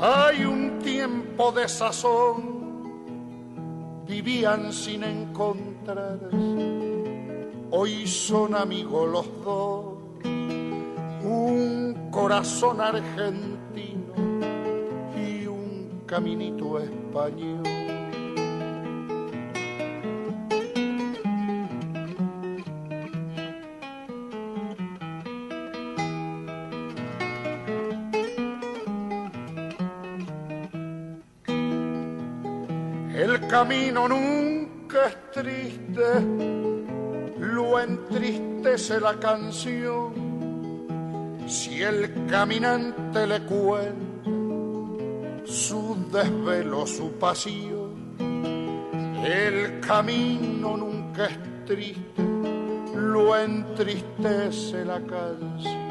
[0.00, 2.82] Hay un tiempo de sazón,
[4.04, 6.26] vivían sin encontrarse,
[7.70, 9.84] hoy son amigos los dos,
[11.22, 14.12] un corazón argentino
[15.16, 17.75] y un caminito español.
[33.58, 36.20] Camino nunca es triste,
[37.38, 40.12] lo entristece la canción.
[41.48, 44.30] Si el caminante le cuenta
[45.46, 48.14] su desvelo, su pasión,
[49.24, 52.22] el camino nunca es triste,
[52.94, 55.85] lo entristece la canción.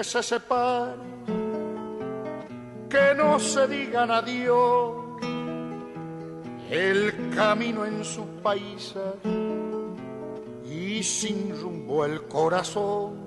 [0.00, 0.98] Que se separen,
[2.88, 4.94] que no se digan adiós,
[6.70, 8.94] el camino en su país
[10.64, 13.26] y sin rumbo el corazón,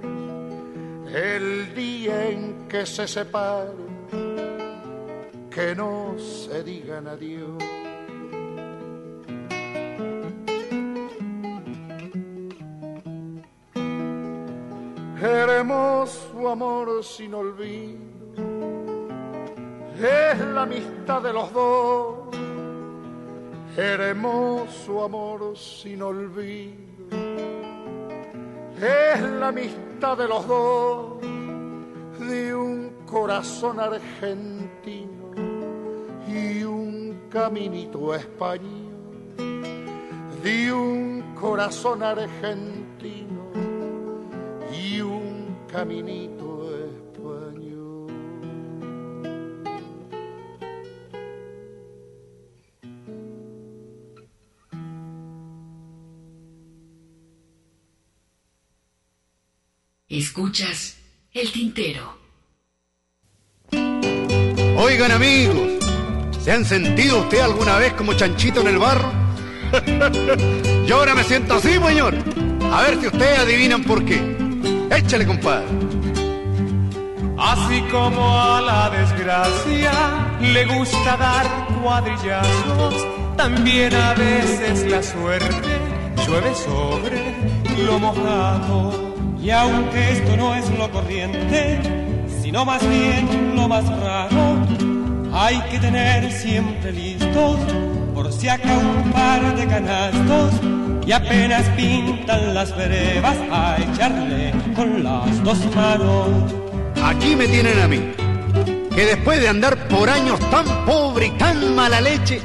[1.13, 4.07] el día en que se separen,
[5.51, 7.63] que no se digan adiós.
[16.49, 17.99] Amor sin olvido,
[19.97, 22.15] es la amistad de los dos.
[23.75, 27.17] Hermoso amor sin olvido,
[28.77, 31.21] es la amistad de los dos,
[32.19, 35.31] de un corazón argentino
[36.27, 39.35] y un caminito español,
[40.43, 43.42] de un corazón argentino
[45.73, 48.07] caminito español.
[60.07, 60.97] Escuchas
[61.31, 62.19] el tintero.
[64.77, 65.57] Oigan amigos,
[66.39, 69.11] ¿se han sentido usted alguna vez como chanchito en el barro?
[70.85, 72.13] Yo ahora me siento así, señor.
[72.71, 74.42] A ver si ustedes adivinan por qué.
[74.95, 75.65] Échale, compadre.
[77.37, 79.91] Así como a la desgracia
[80.39, 81.47] le gusta dar
[81.81, 85.79] cuadrillazos, también a veces la suerte
[86.25, 87.21] llueve sobre
[87.85, 89.13] lo mojado.
[89.41, 91.79] Y aunque esto no es lo corriente,
[92.41, 94.57] sino más bien lo más raro,
[95.33, 97.59] hay que tener siempre listos
[98.13, 105.03] por si acá un par de canastos y apenas pintan las brevas a echarle con
[105.03, 106.53] las dos manos.
[107.03, 107.99] Aquí me tienen a mí,
[108.95, 112.41] que después de andar por años tan pobre y tan mala leche,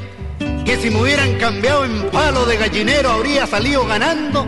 [0.65, 4.45] que si me hubieran cambiado en palo de gallinero habría salido ganando.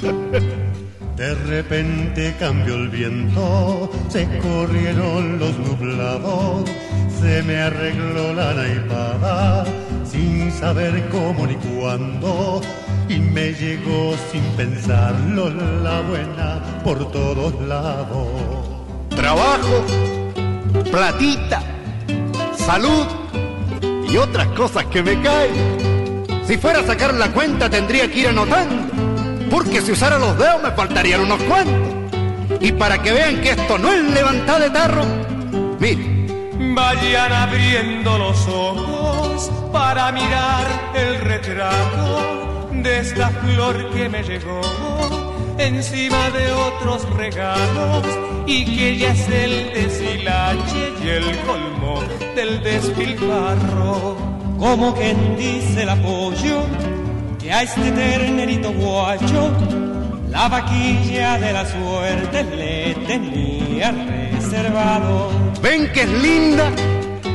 [1.16, 6.64] De repente cambió el viento, se corrieron los nublados,
[7.20, 9.66] se me arregló la naipada,
[10.10, 12.62] sin saber cómo ni cuándo,
[13.10, 15.50] y me llegó sin pensarlo
[15.82, 18.28] la buena por todos lados.
[19.08, 19.84] Trabajo,
[20.92, 21.60] platita,
[22.56, 23.06] salud
[24.08, 26.24] y otras cosas que me caen.
[26.46, 28.92] Si fuera a sacar la cuenta tendría que ir anotando,
[29.50, 31.74] porque si usara los dedos me faltarían unos cuantos.
[32.60, 35.04] Y para que vean que esto no es levantar de tarro,
[35.80, 36.74] miren.
[36.76, 42.39] Vayan abriendo los ojos para mirar el retrato
[42.82, 44.60] de esta flor que me llegó
[45.58, 48.06] encima de otros regalos
[48.46, 52.00] y que ya es el deshilache y el colmo
[52.34, 54.16] del despilfarro.
[54.58, 56.62] Como quien dice el apoyo
[57.38, 59.50] que a este ternerito guacho
[60.28, 63.92] la vaquilla de la suerte le tenía
[64.32, 65.30] reservado.
[65.60, 66.70] ¿Ven que es linda?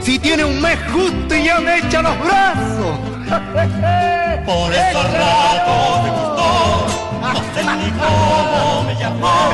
[0.02, 3.14] Si tiene un mes justo y ya me echa los brazos.
[3.26, 6.88] Por esos ratos me gustó,
[7.21, 9.49] no sé ni cómo me llamó.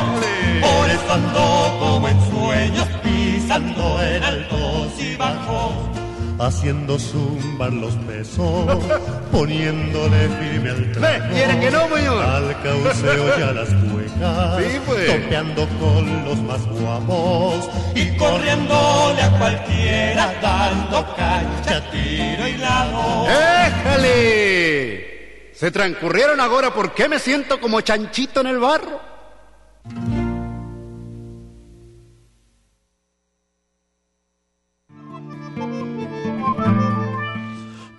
[0.62, 6.01] Por eso ando como en sueños pisando en altos y bajos.
[6.42, 8.84] Haciendo zumbar los pesos,
[9.32, 11.26] poniéndole firme al trago.
[11.32, 12.26] ¿Quiere que no, señor?
[12.26, 15.06] Al cauceo y a las cuecas, Sí, pues.
[15.22, 23.28] topeando con los más guapos y corriéndole a cualquiera, dando cancha, tiro y lado.
[23.68, 25.52] ¡Éjale!
[25.54, 29.00] Se transcurrieron ahora por qué me siento como chanchito en el barro.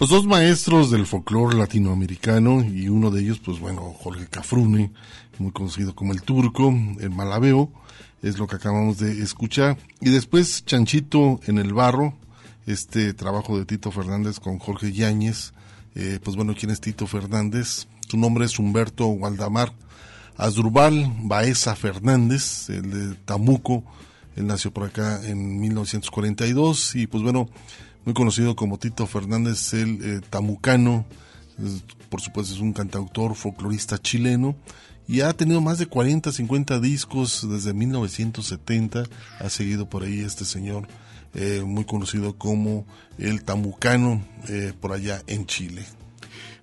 [0.02, 4.90] Pues dos maestros del folclore latinoamericano y uno de ellos, pues bueno, Jorge Cafrune,
[5.38, 7.70] muy conocido como el turco, el malabeo,
[8.20, 9.78] es lo que acabamos de escuchar.
[10.00, 12.14] Y después Chanchito en el barro,
[12.66, 15.52] este trabajo de Tito Fernández con Jorge Yáñez.
[15.94, 17.86] Eh, pues bueno, ¿quién es Tito Fernández?
[18.08, 19.72] Su nombre es Humberto Waldamar
[20.36, 23.84] Asdrubal Baeza Fernández, el de Tamuco.
[24.34, 27.48] Él nació por acá en 1942 y pues bueno,
[28.04, 31.04] muy conocido como Tito Fernández, el eh, tamucano,
[32.08, 34.56] por supuesto es un cantautor, folclorista chileno,
[35.06, 39.04] y ha tenido más de 40, 50 discos desde 1970,
[39.40, 40.88] ha seguido por ahí este señor,
[41.34, 42.86] eh, muy conocido como
[43.18, 45.84] el tamucano, eh, por allá en Chile.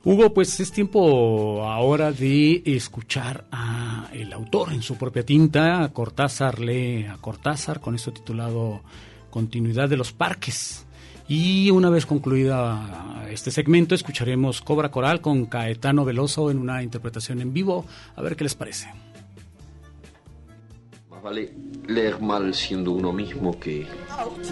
[0.03, 5.89] Hugo, pues es tiempo ahora de escuchar a el autor en su propia tinta, a
[5.89, 8.81] Cortázar, lee a Cortázar, con esto titulado
[9.29, 10.85] Continuidad de los Parques.
[11.29, 17.39] Y una vez concluida este segmento, escucharemos Cobra Coral con Caetano Veloso en una interpretación
[17.39, 17.85] en vivo.
[18.15, 18.91] A ver qué les parece.
[21.11, 21.53] Más vale
[21.87, 23.85] leer mal siendo uno mismo que,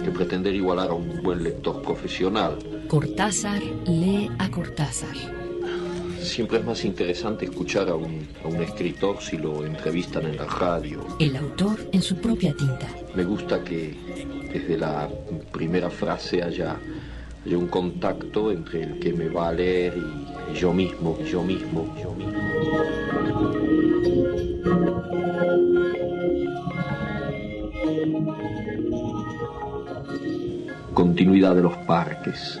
[0.04, 2.58] que pretender igualar a un buen lector profesional.
[2.86, 5.47] Cortázar lee a Cortázar.
[6.20, 10.46] Siempre es más interesante escuchar a un, a un escritor si lo entrevistan en la
[10.46, 11.04] radio.
[11.18, 12.86] El autor en su propia tinta.
[13.14, 13.94] Me gusta que
[14.52, 15.08] desde la
[15.52, 16.76] primera frase haya,
[17.46, 21.94] un contacto entre el que me va a leer y, y yo mismo, yo mismo,
[22.02, 22.38] yo mismo.
[30.92, 32.60] Continuidad de los parques.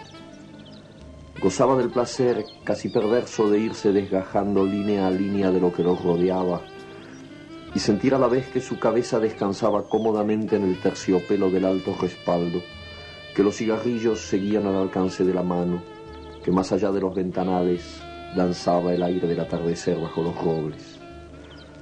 [1.41, 5.99] Gozaba del placer casi perverso de irse desgajando línea a línea de lo que los
[6.03, 6.61] rodeaba
[7.73, 11.95] y sentir a la vez que su cabeza descansaba cómodamente en el terciopelo del alto
[11.99, 12.61] respaldo,
[13.35, 15.81] que los cigarrillos seguían al alcance de la mano,
[16.43, 17.99] que más allá de los ventanales
[18.35, 20.99] danzaba el aire del atardecer bajo los robles.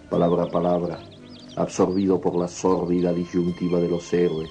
[0.09, 0.99] Palabra a palabra,
[1.57, 4.49] absorbido por la sórdida disyuntiva de los héroes,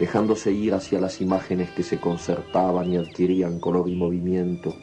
[0.00, 4.74] dejándose ir hacia las imágenes que se concertaban y adquirían color y movimiento,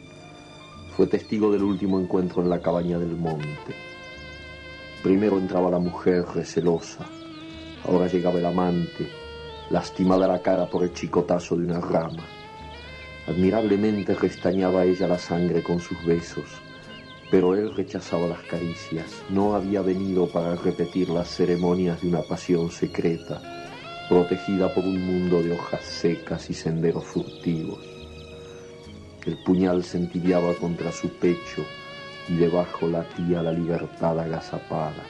[0.96, 3.88] fue testigo del último encuentro en la cabaña del monte
[5.02, 7.06] Primero entraba la mujer recelosa,
[7.84, 9.08] ahora llegaba el amante,
[9.70, 12.24] lastimada la cara por el chicotazo de una rama.
[13.28, 16.46] Admirablemente restañaba ella la sangre con sus besos,
[17.30, 22.72] pero él rechazaba las caricias, no había venido para repetir las ceremonias de una pasión
[22.72, 23.57] secreta,
[24.08, 27.78] protegida por un mundo de hojas secas y senderos furtivos.
[29.26, 31.64] El puñal se entibiaba contra su pecho,
[32.28, 35.04] y debajo latía la libertad agazapada.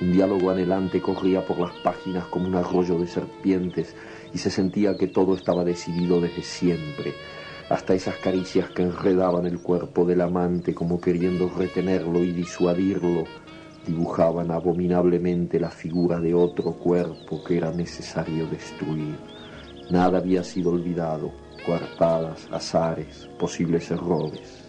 [0.00, 3.94] Un diálogo anhelante corría por las páginas como un arroyo de serpientes
[4.34, 7.14] y se sentía que todo estaba decidido desde siempre,
[7.68, 13.24] hasta esas caricias que enredaban el cuerpo del amante como queriendo retenerlo y disuadirlo,
[13.86, 19.16] dibujaban abominablemente la figura de otro cuerpo que era necesario destruir.
[19.90, 21.32] Nada había sido olvidado,
[21.64, 24.64] coartadas, azares, posibles errores.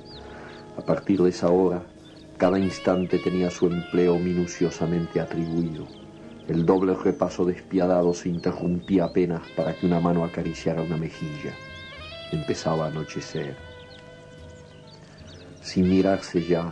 [0.78, 1.84] A partir de esa hora,
[2.38, 5.88] cada instante tenía su empleo minuciosamente atribuido.
[6.48, 11.54] El doble repaso despiadado se interrumpía apenas para que una mano acariciara una mejilla.
[12.32, 13.56] Empezaba a anochecer.
[15.62, 16.72] Sin mirarse ya,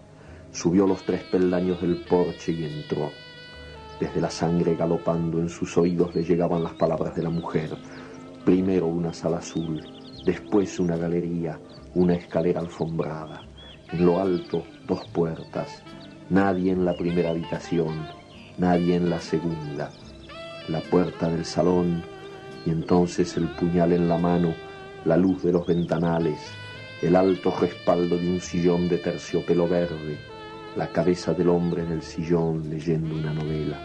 [0.51, 3.11] Subió los tres peldaños del porche y entró.
[3.99, 7.77] Desde la sangre galopando en sus oídos le llegaban las palabras de la mujer.
[8.43, 9.81] Primero una sala azul,
[10.25, 11.59] después una galería,
[11.95, 13.43] una escalera alfombrada.
[13.91, 15.83] En lo alto, dos puertas.
[16.29, 18.07] Nadie en la primera habitación,
[18.57, 19.91] nadie en la segunda.
[20.67, 22.03] La puerta del salón
[22.65, 24.53] y entonces el puñal en la mano,
[25.05, 26.39] la luz de los ventanales,
[27.01, 30.17] el alto respaldo de un sillón de terciopelo verde,
[30.75, 33.77] la cabeza del hombre en el sillón leyendo una novela.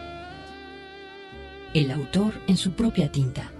[1.73, 3.51] El autor en su propia tinta.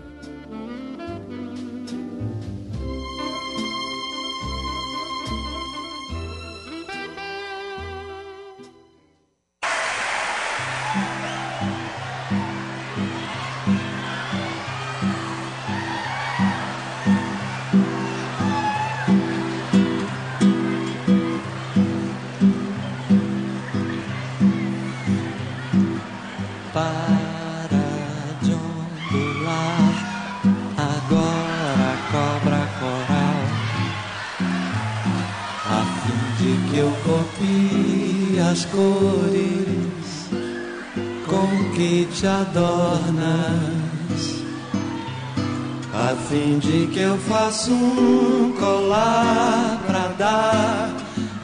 [47.69, 50.95] Um colar pra dar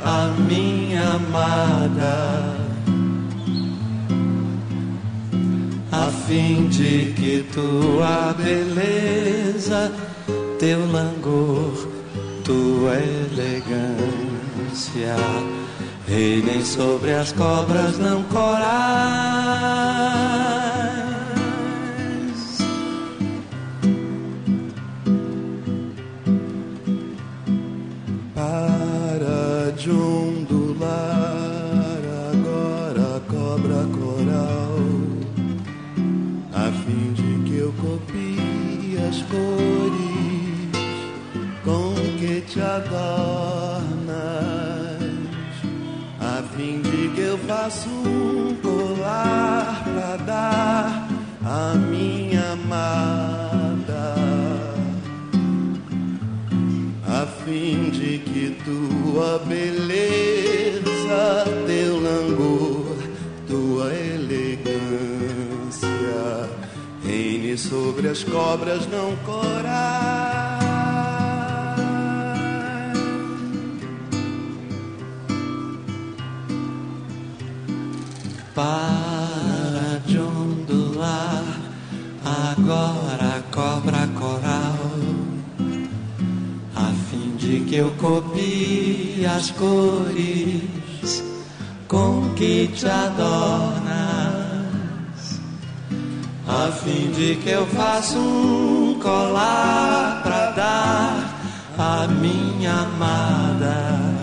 [0.04, 2.56] a minha amada,
[5.92, 9.92] a fim de que tua beleza,
[10.60, 11.88] teu langor,
[12.44, 14.34] tua elegância
[16.08, 18.23] reinem sobre as cobras não
[102.08, 104.14] minha amada.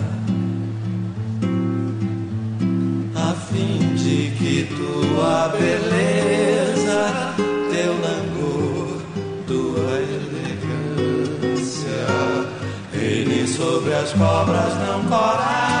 [3.31, 7.33] a fim de que tua beleza,
[7.71, 9.01] teu langor,
[9.47, 11.31] tua elegância
[12.93, 15.80] reine sobre as cobras não corais.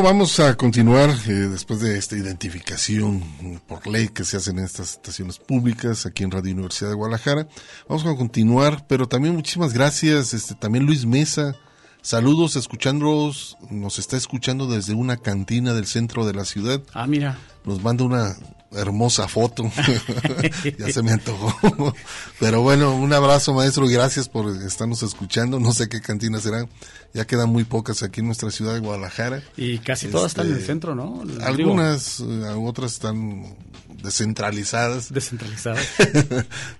[0.00, 3.22] Bueno, vamos a continuar eh, después de esta identificación
[3.66, 7.46] por ley que se hace en estas estaciones públicas aquí en Radio Universidad de Guadalajara.
[7.86, 11.54] Vamos a continuar, pero también muchísimas gracias, este también Luis Mesa.
[12.00, 16.80] Saludos, escuchándolos, nos está escuchando desde una cantina del centro de la ciudad.
[16.94, 17.38] Ah, mira.
[17.64, 18.36] Nos manda una
[18.72, 19.70] hermosa foto.
[20.78, 21.94] ya se me antojó.
[22.40, 25.58] Pero bueno, un abrazo maestro y gracias por estarnos escuchando.
[25.60, 26.66] No sé qué cantina será.
[27.12, 29.42] Ya quedan muy pocas aquí en nuestra ciudad de Guadalajara.
[29.56, 31.22] Y casi todas están en el Este, centro, ¿no?
[31.42, 32.24] Algunas, eh,
[32.56, 33.56] otras están
[34.02, 35.12] descentralizadas.
[35.12, 35.84] Descentralizadas.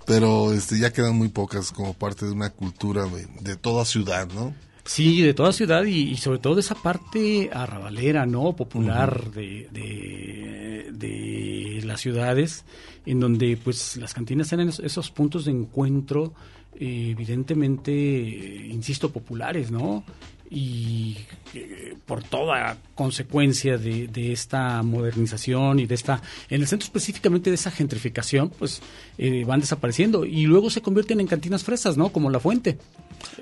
[0.06, 4.28] Pero este ya quedan muy pocas como parte de una cultura de, de toda ciudad,
[4.28, 4.54] ¿no?
[4.92, 8.56] Sí, de toda ciudad y, y sobre todo de esa parte arrabalera, ¿no?
[8.56, 12.64] Popular de, de, de las ciudades,
[13.06, 16.34] en donde pues las cantinas eran esos, esos puntos de encuentro
[16.74, 20.02] eh, evidentemente, eh, insisto, populares, ¿no?
[20.50, 21.18] Y
[21.54, 27.48] eh, por toda consecuencia de, de esta modernización y de esta, en el centro específicamente
[27.48, 28.82] de esa gentrificación, pues
[29.18, 32.08] eh, van desapareciendo y luego se convierten en cantinas fresas, ¿no?
[32.08, 32.76] Como La Fuente.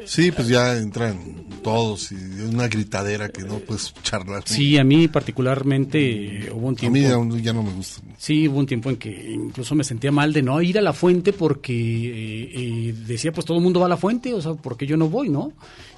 [0.04, 1.18] Sí, pues ya entran
[1.62, 4.42] todos y es una gritadera que no puedes charlar.
[4.46, 6.94] Sí, a mí particularmente eh, hubo un A tiempo.
[6.94, 7.02] mí
[7.36, 8.00] ya, ya no me gusta.
[8.16, 10.92] Sí, hubo un tiempo en que incluso me sentía mal de no ir a la
[10.92, 14.54] fuente porque eh, eh, decía, pues todo el mundo va a la fuente, o sea,
[14.54, 15.52] ¿por qué yo no voy, no?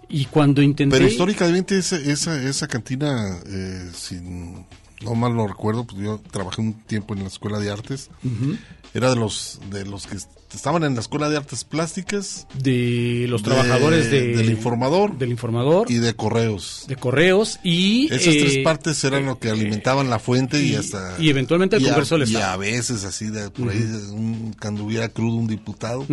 [0.09, 0.97] Y cuando intenté...
[0.97, 4.17] Pero históricamente esa, esa, esa cantina, eh, si
[5.03, 8.11] no mal lo recuerdo, pues yo trabajé un tiempo en la escuela de artes,
[8.93, 10.17] era de los de los que
[10.57, 15.91] estaban en la escuela de artes plásticas, de los trabajadores de- del informador, del informador
[15.91, 16.85] y de correos.
[16.89, 18.07] de correos y...
[18.13, 21.17] Esas tres eh, partes eran lo que alimentaban la fuente y, y- hasta...
[21.21, 22.53] y eventualmente el y a- Congreso del Y Estado.
[22.53, 23.79] a veces así, de, por ahí,
[24.13, 26.05] un, cuando hubiera crudo un diputado,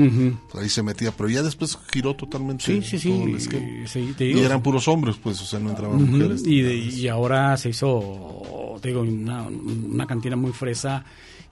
[0.52, 3.88] por ahí se metía, pero ya después giró totalmente Sí, sí, sí, todo el esquema.
[3.88, 6.44] sí, te y eran puros hombres, pues, o sea, no entraban mujeres.
[6.46, 11.04] y, de- y ahora se hizo, te digo, una, una cantina muy fresa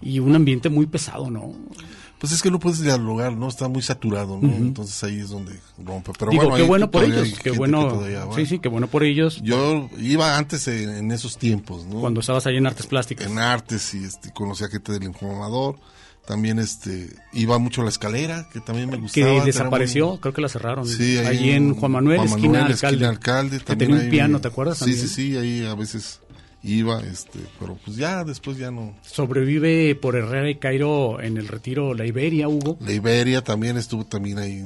[0.01, 1.53] y un ambiente muy pesado, ¿no?
[2.20, 3.47] Pues es que no puedes dialogar, ¿no?
[3.49, 4.47] Está muy saturado, ¿no?
[4.47, 6.11] Entonces ahí es donde rompe.
[6.18, 9.03] Pero Digo, bueno, qué bueno por ellos, qué bueno, todavía sí, sí, qué bueno por
[9.03, 9.41] ellos.
[9.43, 11.99] Yo iba antes en, en esos tiempos, ¿no?
[11.99, 13.28] Cuando estabas ahí en artes plásticas.
[13.30, 15.76] En artes y este, conocía gente del informador.
[16.26, 19.28] También este iba mucho a la escalera, que también me gustaba.
[19.41, 20.88] que desapareció, muy- creo que la cerraron.
[20.88, 23.59] Sí, ahí en Juan Manuel, esquina, alcalde, alcalde.
[23.59, 24.80] que tenía un piano, ¿te acuerdas?
[24.80, 25.07] Sí, también?
[25.07, 26.22] sí, sí, ahí a veces
[26.66, 28.95] iba, este, pero pues ya después ya no.
[29.01, 32.78] Sobrevive por Herrera y Cairo en el retiro La Iberia, Hugo.
[32.82, 34.66] La Iberia también estuvo también ahí.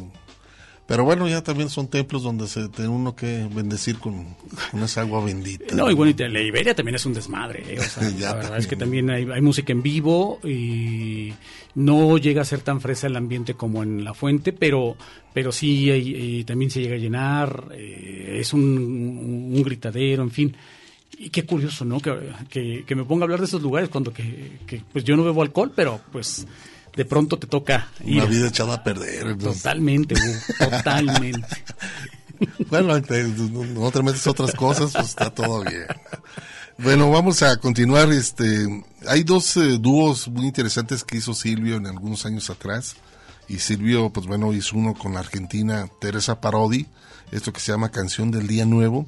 [0.90, 4.36] Pero bueno, ya también son templos donde se tiene uno que bendecir con,
[4.72, 5.76] con esa agua bendita.
[5.76, 7.64] No, y bueno, y la Iberia también es un desmadre.
[7.76, 7.80] ¿eh?
[7.80, 11.32] O sea, la verdad es que también hay, hay, música en vivo y
[11.76, 14.98] no llega a ser tan fresa el ambiente como en La Fuente, pero,
[15.32, 20.56] pero sí hay, también se llega a llenar, eh, es un, un, gritadero, en fin.
[21.22, 22.00] Y qué curioso, ¿no?
[22.00, 22.18] Que,
[22.50, 25.26] que, que, me ponga a hablar de esos lugares cuando que, que pues yo no
[25.26, 26.48] bebo alcohol, pero pues
[26.96, 28.22] de pronto te toca ir.
[28.22, 29.38] Una vida echada a perder.
[29.38, 30.16] Totalmente,
[30.58, 31.66] totalmente.
[32.70, 35.88] bueno, no te metes otras cosas, pues está todo bien.
[36.78, 38.10] Bueno, vamos a continuar.
[38.14, 42.96] Este, hay dos eh, dúos muy interesantes que hizo Silvio en algunos años atrás.
[43.50, 46.88] Y Silvio, pues bueno, hizo uno con la argentina Teresa Parodi,
[47.34, 49.06] esto que se llama Canción del Día Nuevo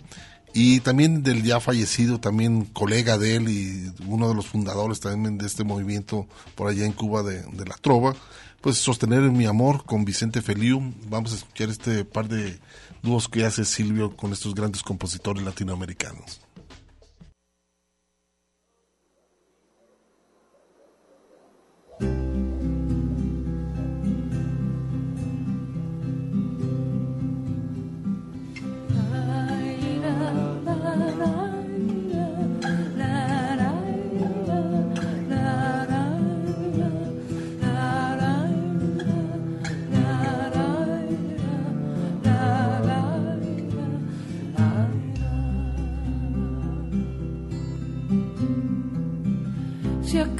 [0.54, 5.38] y también del ya fallecido, también colega de él y uno de los fundadores también
[5.38, 8.16] de este movimiento por allá en Cuba de, la trova,
[8.60, 10.94] pues sostener mi amor con Vicente Feliu.
[11.10, 12.60] Vamos a escuchar este par de
[13.02, 16.42] dúos que hace Silvio con estos grandes compositores latinoamericanos.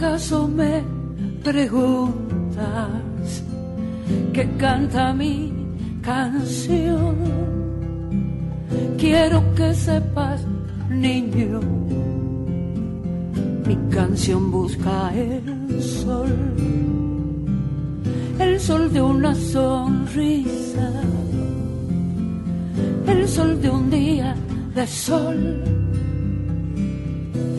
[0.02, 0.82] Acaso me
[1.44, 3.44] preguntas
[4.34, 5.54] qué canta mi
[6.02, 7.16] canción,
[8.98, 10.42] quiero que sepas,
[10.90, 11.60] niño,
[13.68, 16.36] mi canción busca el sol,
[18.40, 20.90] el sol de una sonrisa,
[23.06, 24.36] el sol de un día
[24.74, 25.81] de sol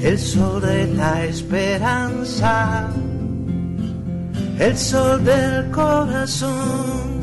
[0.03, 2.89] el sol de la esperanza,
[4.59, 7.22] el sol del corazón.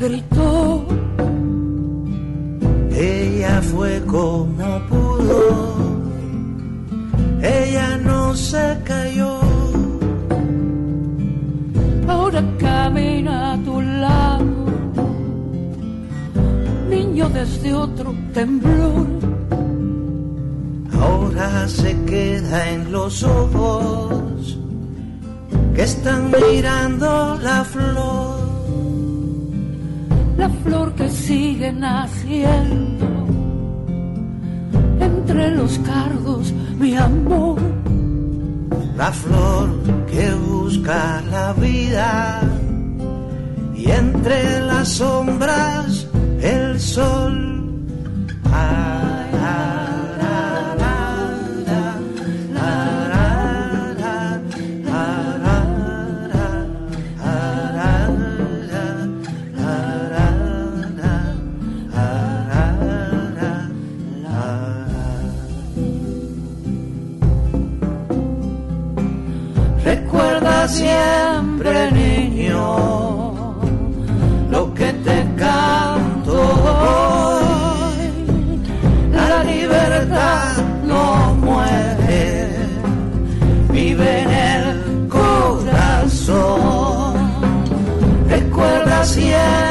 [0.00, 0.86] Gritó.
[2.92, 6.00] Ella fue como pudo,
[7.42, 9.38] ella no se cayó.
[12.08, 14.44] Ahora camina a tu lado,
[16.88, 19.20] niño desde otro temblor
[21.30, 24.58] ahora se queda en los ojos
[25.74, 28.29] que están mirando la flor.
[30.40, 33.06] La flor que sigue naciendo
[34.98, 37.60] entre los cardos, mi amor.
[38.96, 39.68] La flor
[40.10, 42.40] que busca la vida
[43.74, 46.06] y entre las sombras
[46.40, 47.50] el sol.
[70.70, 73.54] Siempre niño
[74.50, 76.32] lo que te canto
[76.64, 77.98] hoy.
[79.12, 80.56] La libertad
[80.86, 82.48] no muere,
[83.70, 86.40] vive en el corazón.
[88.28, 89.69] Recuerda siempre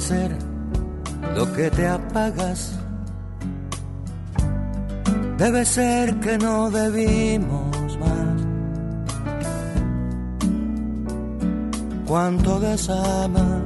[0.00, 0.36] ser
[1.36, 2.78] lo que te apagas.
[5.38, 8.36] Debe ser que no debimos más.
[12.06, 13.62] Cuánto desama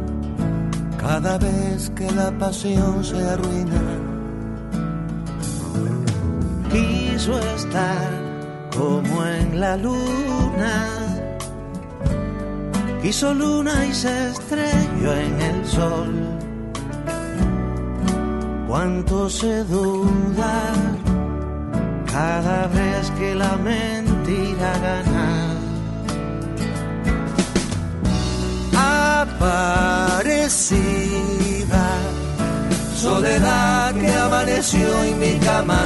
[0.98, 3.82] cada vez que la pasión se arruina.
[6.70, 8.10] Quiso estar
[8.76, 10.93] como en la luna
[13.14, 16.12] quiso luna y se estrelló en el sol.
[18.66, 20.72] Cuánto se duda
[22.10, 25.28] cada vez que la mentira gana.
[29.22, 30.50] Aparecida,
[32.96, 35.84] soledad que amaneció en mi cama.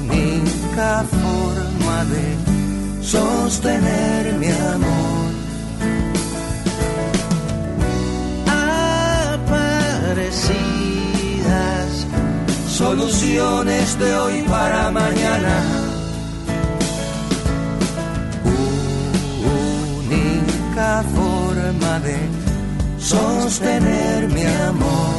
[0.00, 2.47] Única forma de
[3.08, 5.30] sostener mi amor.
[9.34, 10.46] Aparecidas,
[12.68, 15.56] soluciones de hoy para mañana.
[20.00, 22.16] Única forma de
[22.98, 25.17] sostener mi amor.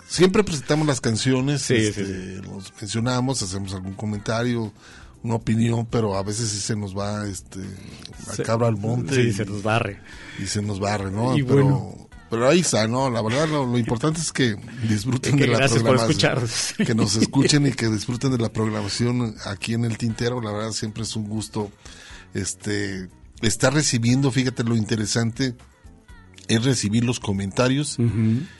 [0.08, 4.72] Siempre presentamos las canciones, Sí, este, sí, los mencionamos, hacemos algún comentario,
[5.22, 7.60] una opinión, pero a veces sí se nos va este
[8.28, 10.00] la cabra al monte sí, y se nos barre.
[10.38, 11.36] y se nos barre, ¿no?
[11.36, 12.08] Y pero bueno.
[12.30, 13.10] pero ahí está, ¿no?
[13.10, 14.56] La verdad lo, lo importante es que
[14.88, 16.46] disfruten Que de la programación,
[16.86, 20.72] que nos escuchen y que disfruten de la programación aquí en el Tintero, la verdad
[20.72, 21.70] siempre es un gusto
[22.34, 23.08] este
[23.42, 25.56] estar recibiendo, fíjate lo interesante
[26.48, 27.98] es recibir los comentarios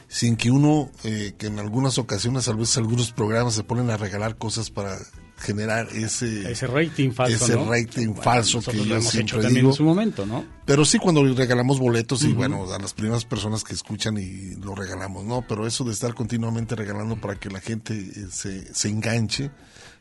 [0.09, 3.97] sin que uno, eh, que en algunas ocasiones, a veces algunos programas se ponen a
[3.97, 4.97] regalar cosas para
[5.39, 7.71] generar ese ese rating falso, ese ¿no?
[7.71, 9.71] rating Bueno, falso nosotros que yo hemos siempre hecho también digo.
[9.71, 10.45] en su momento, ¿no?
[10.65, 14.75] Pero sí cuando regalamos boletos y bueno, a las primeras personas que escuchan y lo
[14.75, 15.45] regalamos, ¿no?
[15.47, 19.51] Pero eso de estar continuamente regalando para que la gente eh, se, se enganche,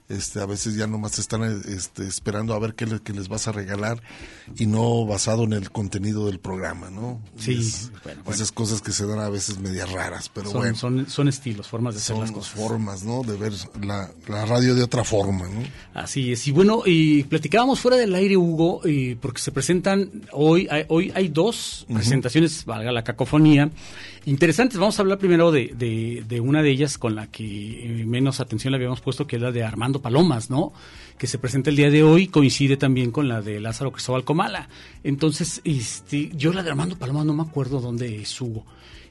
[0.07, 3.47] este, a veces ya nomás están este, esperando a ver qué, le- qué les vas
[3.47, 4.01] a regalar
[4.57, 7.19] y no basado en el contenido del programa, ¿no?
[7.37, 10.75] Sí, Es- bueno, Esas cosas que se dan a veces medias raras, pero son, bueno.
[10.75, 12.51] son, son estilos, formas de hacer las cosas.
[12.53, 13.23] formas, ¿no?
[13.23, 15.63] De ver la, la radio de otra forma, ¿no?
[15.93, 16.45] Así es.
[16.47, 21.11] Y bueno, y platicábamos fuera del aire, Hugo, y porque se presentan hoy, hay, hoy
[21.15, 23.71] hay dos presentaciones, valga la cacofonía,
[24.25, 24.79] interesantes.
[24.79, 28.39] Vamos a hablar primero de, de, de una de ellas con la que eh, menos
[28.39, 30.73] atención le habíamos puesto, que es la de Armando Palomas, ¿no?
[31.17, 34.69] Que se presenta el día de hoy, coincide también con la de Lázaro Cristóbal Comala.
[35.03, 38.65] Entonces, este, yo la de Armando Palomas no me acuerdo dónde es, Hugo.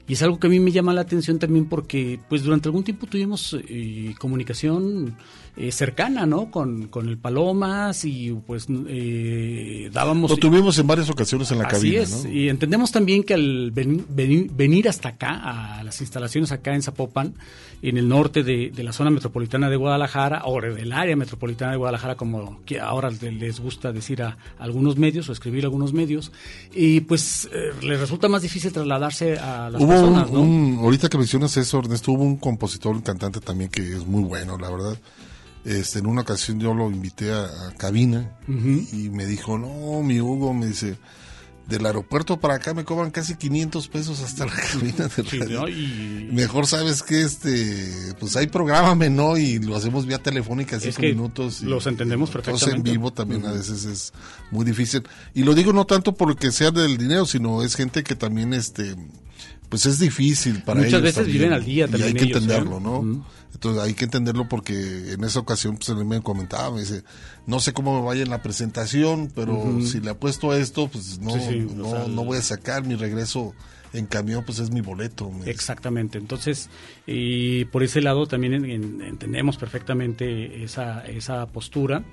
[0.07, 2.83] Y es algo que a mí me llama la atención también porque pues durante algún
[2.83, 5.15] tiempo tuvimos eh, comunicación
[5.57, 6.51] eh, cercana, ¿no?
[6.51, 10.29] Con, con el Palomas y pues eh, dábamos...
[10.31, 12.31] Lo tuvimos en varias ocasiones en la Así cabina, es, ¿no?
[12.31, 16.81] y entendemos también que al ven- veni- venir hasta acá, a las instalaciones acá en
[16.83, 17.33] Zapopan,
[17.81, 21.77] en el norte de, de la zona metropolitana de Guadalajara, o del área metropolitana de
[21.77, 25.93] Guadalajara, como que ahora le- les gusta decir a algunos medios o escribir a algunos
[25.93, 26.31] medios,
[26.75, 30.41] y pues eh, les resulta más difícil trasladarse a las Hubo personas, un, ¿no?
[30.41, 34.23] un- ahorita que mencionas eso, Ernesto, hubo un compositor, un cantante también que es muy
[34.23, 34.97] bueno, la verdad.
[35.63, 40.21] Este, en una ocasión yo lo invité a, a cabina y me dijo, no, mi
[40.21, 40.95] Hugo, me dice,
[41.67, 45.67] del aeropuerto para acá me cobran casi 500 pesos hasta la cabina de radio.
[45.67, 49.37] Y- Mejor sabes que este, pues ahí prográmame, ¿no?
[49.37, 51.63] Y lo hacemos vía telefónica, cinco que minutos.
[51.63, 52.91] Y, los entendemos Entonces en perfectamente.
[52.91, 54.13] vivo también a veces es
[54.51, 55.01] muy difícil.
[55.33, 58.95] Y lo digo no tanto porque sea del dinero, sino es gente que también, este,
[59.75, 61.37] pues es difícil para Muchas ellos veces también.
[61.37, 62.27] viven al día Y también hay que ¿eh?
[62.27, 63.25] entenderlo, ¿no?
[63.53, 67.03] Entonces hay que entenderlo porque en esa ocasión pues él me comentaba, me dice,
[67.45, 71.19] no sé cómo me vaya en la presentación, pero si le apuesto a esto, pues
[71.19, 73.53] no, Sí, sí, o no, sea, no voy a sacar mi regreso
[73.93, 75.31] en camión, pues es mi boleto.
[75.45, 76.17] Exactamente.
[76.17, 76.69] Entonces,
[77.07, 82.03] y por ese lado también en- en- entendemos perfectamente esa, esa postura.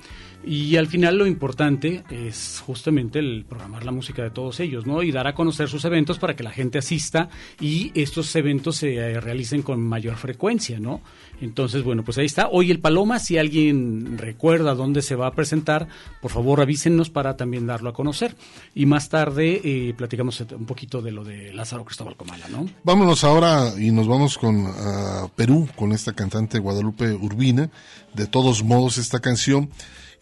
[0.45, 5.03] Y al final lo importante es justamente el programar la música de todos ellos, ¿no?
[5.03, 7.29] Y dar a conocer sus eventos para que la gente asista
[7.61, 11.01] y estos eventos se eh, realicen con mayor frecuencia, ¿no?
[11.41, 12.49] Entonces, bueno, pues ahí está.
[12.49, 15.89] Hoy el Paloma, si alguien recuerda dónde se va a presentar,
[16.21, 18.35] por favor avísenos para también darlo a conocer.
[18.75, 22.69] Y más tarde eh, platicamos un poquito de lo de Lázaro Cristóbal Comala, ¿no?
[22.83, 24.73] Vámonos ahora y nos vamos con
[25.37, 27.71] Perú, con esta cantante Guadalupe Urbina,
[28.15, 29.71] de todos modos esta canción,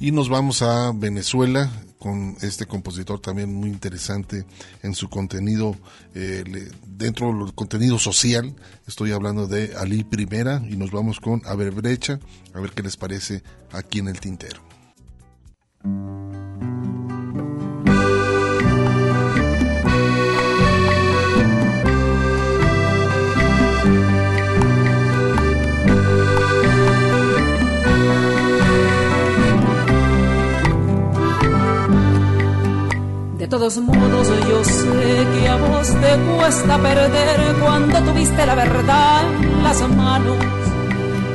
[0.00, 4.46] y nos vamos a Venezuela con este compositor también muy interesante
[4.82, 5.76] en su contenido,
[6.14, 6.42] eh,
[6.86, 8.56] dentro del contenido social,
[8.88, 12.18] estoy hablando de Ali Primera, y nos vamos con A Brecha,
[12.54, 14.62] a ver qué les parece aquí en el tintero.
[33.50, 39.62] Todos modos yo sé que a vos te cuesta perder cuando tuviste la verdad en
[39.64, 40.36] las manos,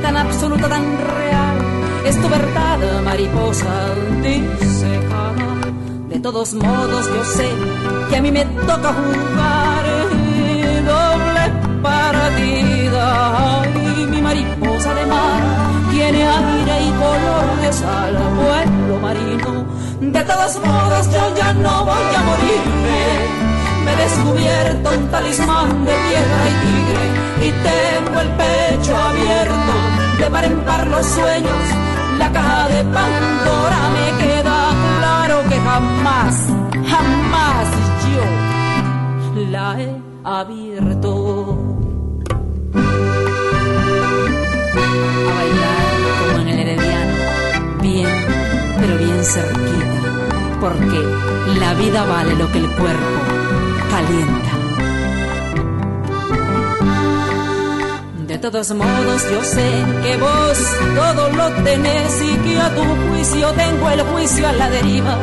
[0.00, 1.56] tan absoluta, tan real,
[2.06, 3.70] es tu verdad, mariposa
[4.22, 5.60] disecada.
[6.08, 7.50] De todos modos yo sé
[8.08, 9.84] que a mí me toca jugar
[10.86, 11.42] doble
[11.82, 13.60] partida.
[13.60, 15.42] Ay, mi mariposa de mar
[15.90, 19.75] tiene aire y color de sal, vuelo marino.
[20.00, 23.46] De todos modos yo ya no voy a morirme.
[23.84, 27.04] Me he descubierto un talismán de piedra y tigre
[27.46, 29.72] y tengo el pecho abierto
[30.18, 31.62] de par en par los sueños.
[32.18, 36.34] La caja de Pandora me queda claro que jamás,
[36.90, 37.68] jamás
[38.12, 41.76] yo la he abierto.
[48.86, 51.02] Pero bien cerquita, porque
[51.58, 53.18] la vida vale lo que el cuerpo
[53.90, 54.52] calienta.
[58.28, 60.58] De todos modos yo sé que vos
[60.94, 65.18] todo lo tenés y que a tu juicio tengo el juicio a la deriva.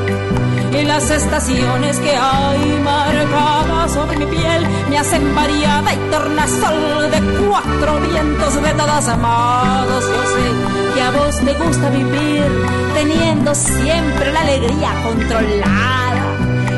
[0.73, 7.22] Y las estaciones que hay marcadas sobre mi piel me hacen variada y tornasol de
[7.48, 10.03] cuatro vientos de todas amados.
[10.03, 16.03] Yo sé que a vos te gusta vivir teniendo siempre la alegría controlada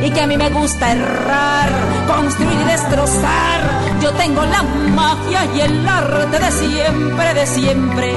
[0.04, 1.70] y que a mí me gusta errar,
[2.08, 3.62] construir y destrozar.
[4.02, 4.64] Yo tengo la
[4.94, 8.16] magia y el arte de siempre, de siempre,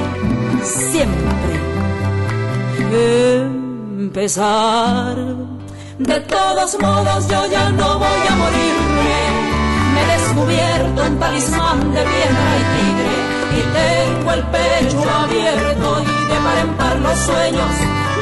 [0.63, 1.59] siempre.
[3.99, 5.15] Empezar.
[5.97, 9.49] De todos modos yo ya no voy a morirme.
[9.93, 16.08] Me he descubierto un talismán de piedra y tigre y tengo el pecho abierto
[16.39, 17.71] y de par en par los sueños.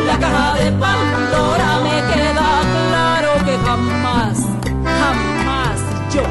[0.05, 2.49] La caja de Pandora me queda
[2.89, 4.37] claro que jamás,
[5.01, 5.77] jamás
[6.13, 6.23] yo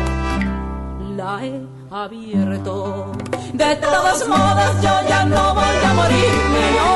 [1.16, 3.12] la he abierto.
[3.52, 6.92] De todos modos yo ya no voy a morirme, no.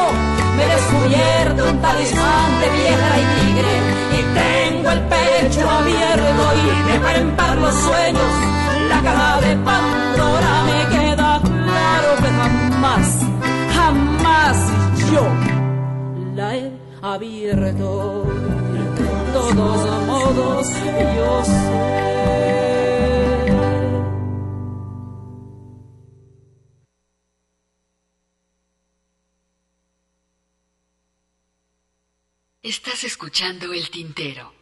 [0.56, 3.74] Me he descubierto un talismán de piedra y tigre
[4.18, 8.32] y tengo el pecho abierto y de par en par los sueños.
[8.88, 13.29] La caja de Pandora me queda claro que jamás
[15.12, 15.26] yo
[16.34, 16.72] la he
[17.02, 18.24] abierto.
[18.24, 20.68] De todos modos
[21.16, 21.90] yo sé.
[32.62, 34.52] Estás escuchando el tintero.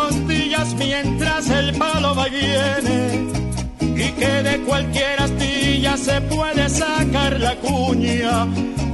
[0.00, 2.98] Costillas mientras el palo va y viene,
[3.80, 8.46] y que de cualquier astilla se puede sacar la cuña,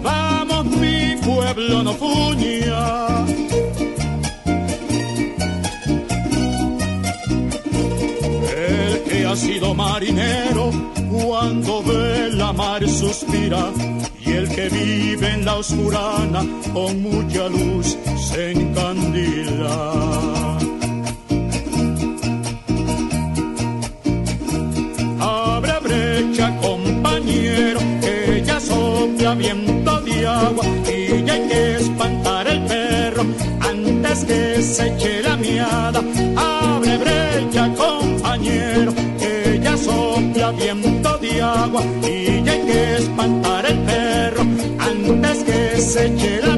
[0.03, 3.25] vamos mi pueblo no fuña.
[8.69, 10.71] El que ha sido marinero
[11.11, 13.71] cuando ve la mar suspira
[14.25, 17.97] y el que vive en la oscurana con mucha luz
[18.29, 20.46] se encandila.
[29.37, 33.25] Viento de agua y ya hay que espantar el perro
[33.61, 36.01] antes que se eche la miada.
[36.37, 43.79] Abre brecha, compañero, que ya sopla viento de agua y ya hay que espantar el
[43.81, 44.43] perro
[44.79, 46.56] antes que se eche la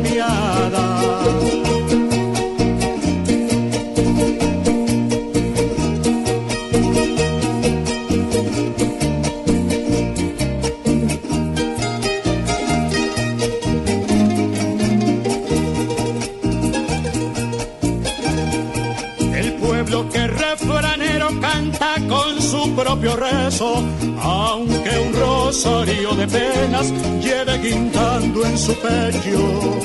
[22.98, 23.84] propio rezo,
[24.22, 29.80] aunque un rosario de penas lleve guindando en su pecho.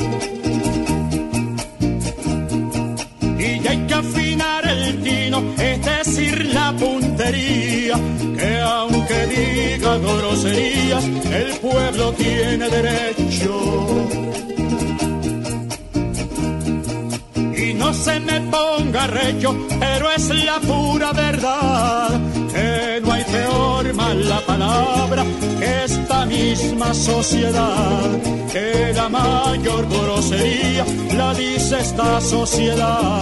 [3.38, 7.96] Y ya hay que afinar el tino, es decir, la puntería,
[8.38, 14.14] que aunque diga groserías, el pueblo tiene derecho.
[17.66, 22.03] y no se me ponga recho, pero es la pura verdad,
[25.62, 28.02] esta misma sociedad,
[28.52, 30.86] que la mayor grosería
[31.16, 33.22] la dice esta sociedad.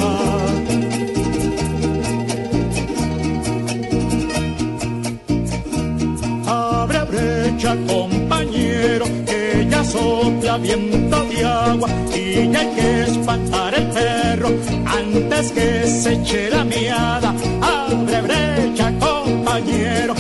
[6.48, 13.88] Abre brecha, compañero, que ya sopla viento de agua y ya hay que espantar el
[13.88, 14.50] perro
[14.86, 17.34] antes que se eche la miada.
[17.62, 20.14] Abre brecha, compañero,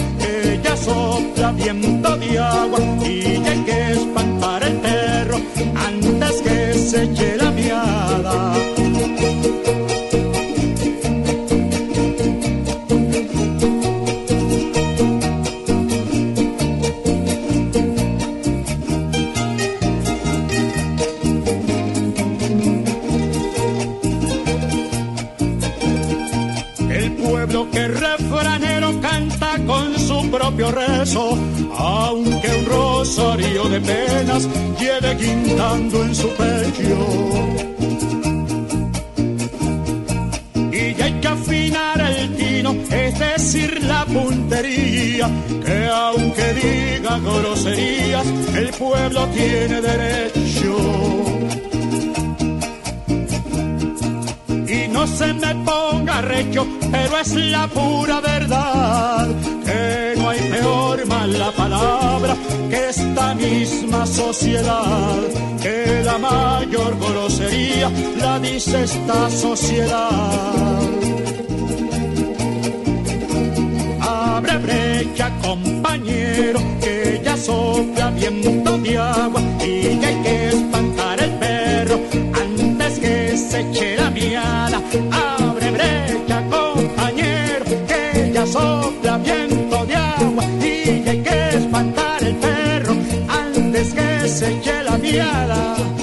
[0.83, 5.37] sopla viento de agua y ya hay que espantar el perro
[5.75, 8.80] antes que se eche la miada.
[30.55, 31.37] Propio
[31.77, 34.47] aunque un rosario de penas
[34.79, 36.97] lleve guindando en su pecho.
[40.71, 45.29] Y ya hay que afinar el tino, es decir, la puntería,
[45.65, 51.11] que aunque diga groserías, el pueblo tiene derecho.
[54.67, 59.27] y no se me ponga recho, pero es la pura verdad,
[60.61, 62.35] peor mala palabra
[62.69, 65.19] que esta misma sociedad,
[65.61, 70.79] que la mayor grosería la dice esta sociedad.
[74.01, 80.90] Abre brecha, compañero, que ya sopla viento de agua y que hay que espantar
[95.11, 96.00] eche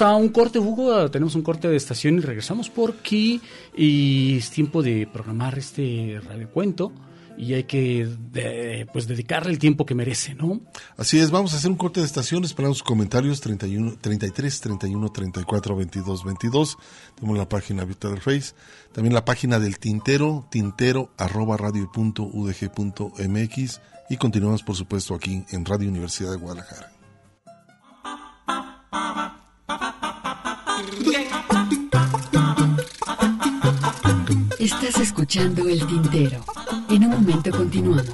[0.00, 1.10] A un corte, Hugo.
[1.10, 3.40] Tenemos un corte de estación y regresamos porque
[3.76, 6.92] es tiempo de programar este radiocuento
[7.36, 8.08] y hay que
[8.92, 10.60] pues dedicarle el tiempo que merece, ¿no?
[10.96, 15.08] Así es, vamos a hacer un corte de estación, esperamos sus comentarios 31, 33, 31,
[15.10, 16.78] 34, 22, 22.
[17.16, 18.54] Tenemos la página abierta del Face,
[18.92, 23.80] también la página del Tintero, tintero arroba radio punto udg punto mx
[24.10, 26.92] y continuamos por supuesto aquí en Radio Universidad de Guadalajara.
[34.58, 36.40] Estás escuchando El Tintero.
[36.88, 38.06] En un momento continuamos.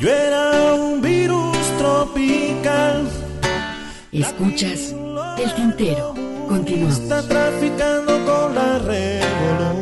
[0.00, 3.08] Yo era un virus tropical.
[4.12, 4.94] Escuchas
[5.38, 6.14] El Tintero.
[6.48, 6.98] Continuamos.
[6.98, 9.79] Está traficando con la revolución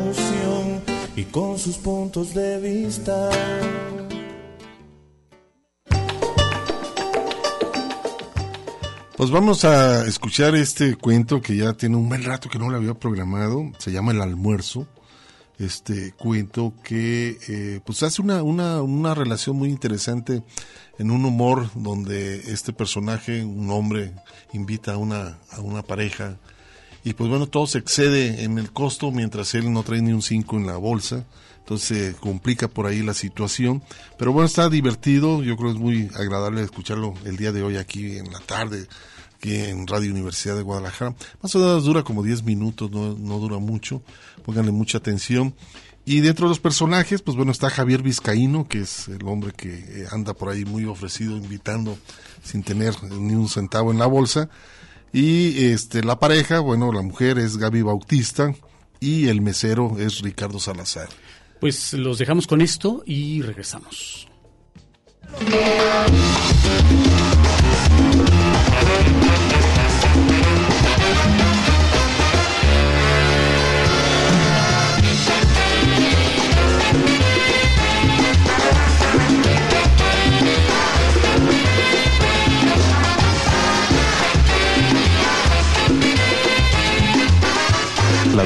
[1.31, 3.29] con sus puntos de vista.
[9.15, 12.77] Pues vamos a escuchar este cuento que ya tiene un buen rato que no lo
[12.77, 14.87] había programado, se llama El almuerzo.
[15.57, 20.41] Este cuento que eh, pues hace una, una, una relación muy interesante
[20.97, 24.13] en un humor donde este personaje, un hombre,
[24.53, 26.37] invita a una, a una pareja
[27.03, 30.21] y pues bueno, todo se excede en el costo mientras él no trae ni un
[30.21, 31.25] 5 en la bolsa.
[31.59, 33.83] Entonces se complica por ahí la situación.
[34.17, 35.43] Pero bueno, está divertido.
[35.43, 38.87] Yo creo que es muy agradable escucharlo el día de hoy aquí en la tarde,
[39.37, 41.15] aquí en Radio Universidad de Guadalajara.
[41.41, 44.01] Más o menos dura como 10 minutos, no, no dura mucho.
[44.43, 45.53] Pónganle mucha atención.
[46.05, 49.69] Y dentro de los personajes, pues bueno, está Javier Vizcaíno, que es el hombre que
[49.69, 51.99] eh, anda por ahí muy ofrecido, invitando
[52.43, 54.49] sin tener ni un centavo en la bolsa.
[55.11, 58.53] Y este la pareja, bueno, la mujer es Gaby Bautista
[58.99, 61.09] y el mesero es Ricardo Salazar.
[61.59, 64.27] Pues los dejamos con esto y regresamos.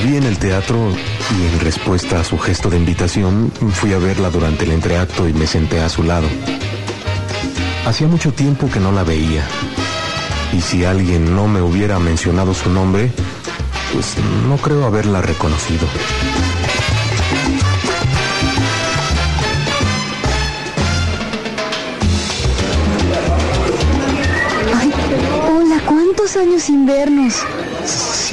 [0.03, 0.77] Vi en el teatro
[1.37, 5.33] y en respuesta a su gesto de invitación fui a verla durante el entreacto y
[5.33, 6.27] me senté a su lado.
[7.85, 9.45] Hacía mucho tiempo que no la veía.
[10.51, 13.11] Y si alguien no me hubiera mencionado su nombre,
[13.93, 14.15] pues
[14.47, 15.87] no creo haberla reconocido.
[25.49, 27.43] Hola, ¿cuántos años sin vernos?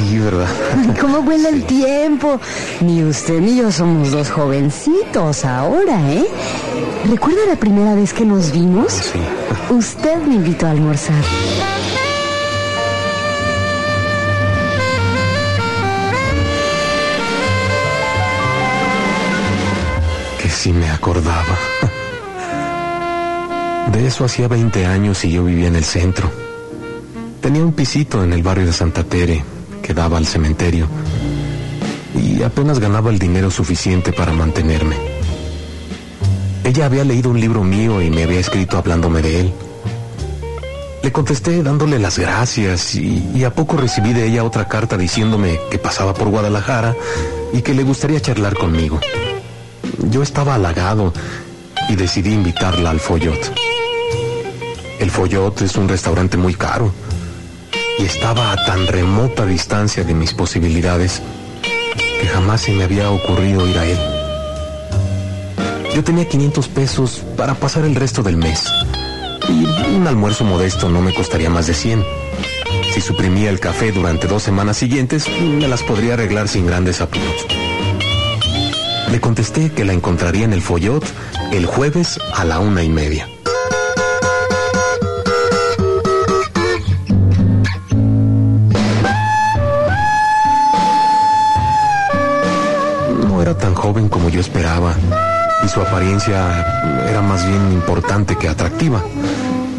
[0.00, 0.48] Sí, ¿verdad?
[1.00, 2.40] ¿Cómo vuela el tiempo?
[2.80, 6.26] Ni usted ni yo somos dos jovencitos ahora, ¿eh?
[7.08, 8.92] ¿Recuerda la primera vez que nos vimos?
[8.92, 9.20] Sí.
[9.68, 11.22] Usted me invitó a almorzar.
[20.40, 21.58] Que sí me acordaba.
[23.92, 26.30] De eso hacía 20 años y yo vivía en el centro.
[27.42, 29.59] Tenía un pisito en el barrio de Santa Tere
[29.90, 30.86] que daba al cementerio
[32.14, 34.94] y apenas ganaba el dinero suficiente para mantenerme.
[36.62, 39.52] Ella había leído un libro mío y me había escrito hablándome de él.
[41.02, 45.58] Le contesté dándole las gracias y, y, a poco recibí de ella otra carta diciéndome
[45.72, 46.94] que pasaba por Guadalajara
[47.52, 49.00] y que le gustaría charlar conmigo.
[50.08, 51.12] Yo estaba halagado
[51.88, 53.52] y decidí invitarla al Follot.
[55.00, 56.92] El Follot es un restaurante muy caro
[58.00, 61.20] y estaba a tan remota distancia de mis posibilidades
[62.20, 63.98] que jamás se me había ocurrido ir a él.
[65.94, 68.64] Yo tenía 500 pesos para pasar el resto del mes
[69.48, 69.64] y
[69.94, 72.04] un almuerzo modesto no me costaría más de 100.
[72.94, 77.46] Si suprimía el café durante dos semanas siguientes, me las podría arreglar sin grandes apuros.
[79.10, 81.04] Le contesté que la encontraría en el Follot
[81.52, 83.28] el jueves a la una y media.
[94.40, 94.94] Esperaba
[95.64, 99.02] y su apariencia era más bien importante que atractiva.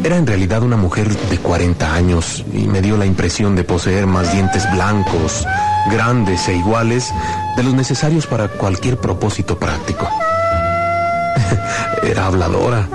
[0.04, 4.06] Era en realidad una mujer de 40 años y me dio la impresión de poseer
[4.06, 5.46] más dientes blancos,
[5.90, 7.12] grandes e iguales
[7.56, 10.08] de los necesarios para cualquier propósito práctico.
[12.02, 12.88] Era habladora,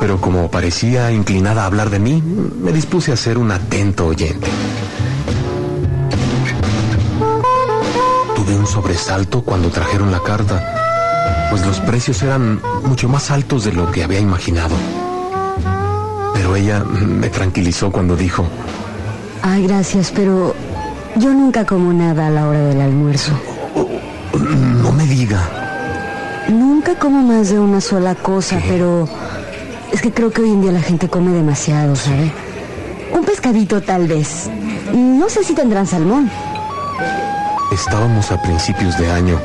[0.00, 4.48] pero como parecía inclinada a hablar de mí, me dispuse a ser un atento oyente.
[8.44, 13.72] Tuve un sobresalto cuando trajeron la carta, pues los precios eran mucho más altos de
[13.72, 14.74] lo que había imaginado.
[16.34, 18.44] Pero ella me tranquilizó cuando dijo,
[19.40, 20.54] Ay, gracias, pero
[21.16, 23.32] yo nunca como nada a la hora del almuerzo.
[24.34, 25.40] No me diga.
[26.50, 29.08] Nunca como más de una sola cosa, pero
[29.90, 32.30] es que creo que hoy en día la gente come demasiado, ¿sabe?
[33.10, 34.50] Un pescadito tal vez.
[34.92, 36.30] No sé si tendrán salmón.
[37.74, 39.40] Estábamos a principios de año.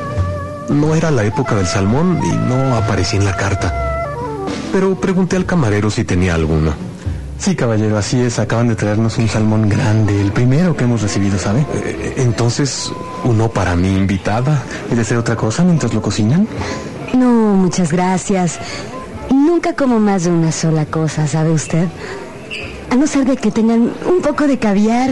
[0.68, 3.74] No era la época del salmón y no aparecía en la carta.
[4.72, 6.72] Pero pregunté al camarero si tenía alguno.
[7.38, 8.38] Sí, caballero, así es.
[8.38, 11.66] Acaban de traernos un salmón grande, el primero que hemos recibido, ¿sabe?
[11.74, 12.92] Eh, entonces,
[13.24, 14.62] ¿uno para mi invitada?
[14.92, 16.46] ¿Y de hacer otra cosa mientras lo cocinan?
[17.12, 18.60] No, muchas gracias.
[19.28, 21.88] Nunca como más de una sola cosa, ¿sabe usted?
[22.90, 25.10] A no ser de que tengan un poco de caviar.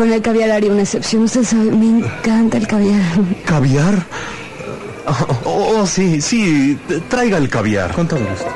[0.00, 1.24] Con el caviar haría una excepción.
[1.24, 3.02] Usted sabe, me encanta el caviar.
[3.44, 4.06] ¿Caviar?
[5.44, 6.78] Oh, oh, sí, sí,
[7.10, 7.92] traiga el caviar.
[7.92, 8.46] Con todo gusto.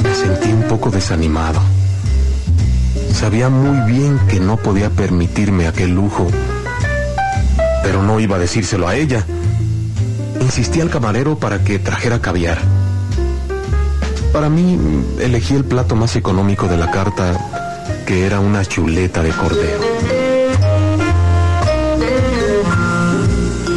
[0.00, 1.60] Me sentí un poco desanimado.
[3.12, 6.28] Sabía muy bien que no podía permitirme aquel lujo,
[7.82, 9.26] pero no iba a decírselo a ella.
[10.40, 12.79] Insistí al camarero para que trajera caviar.
[14.32, 14.78] Para mí,
[15.18, 17.36] elegí el plato más económico de la carta,
[18.06, 19.80] que era una chuleta de cordero.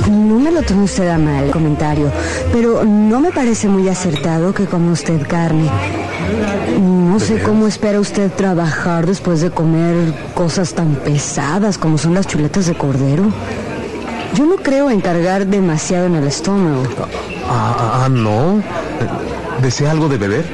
[0.09, 2.11] No me lo tome usted a mal, comentario,
[2.51, 5.69] pero no me parece muy acertado que coma usted carne.
[6.79, 12.27] No sé cómo espera usted trabajar después de comer cosas tan pesadas como son las
[12.27, 13.25] chuletas de cordero.
[14.35, 16.83] Yo no creo en cargar demasiado en el estómago.
[17.47, 18.63] Ah, ah, no.
[19.61, 20.45] ¿Desea algo de beber?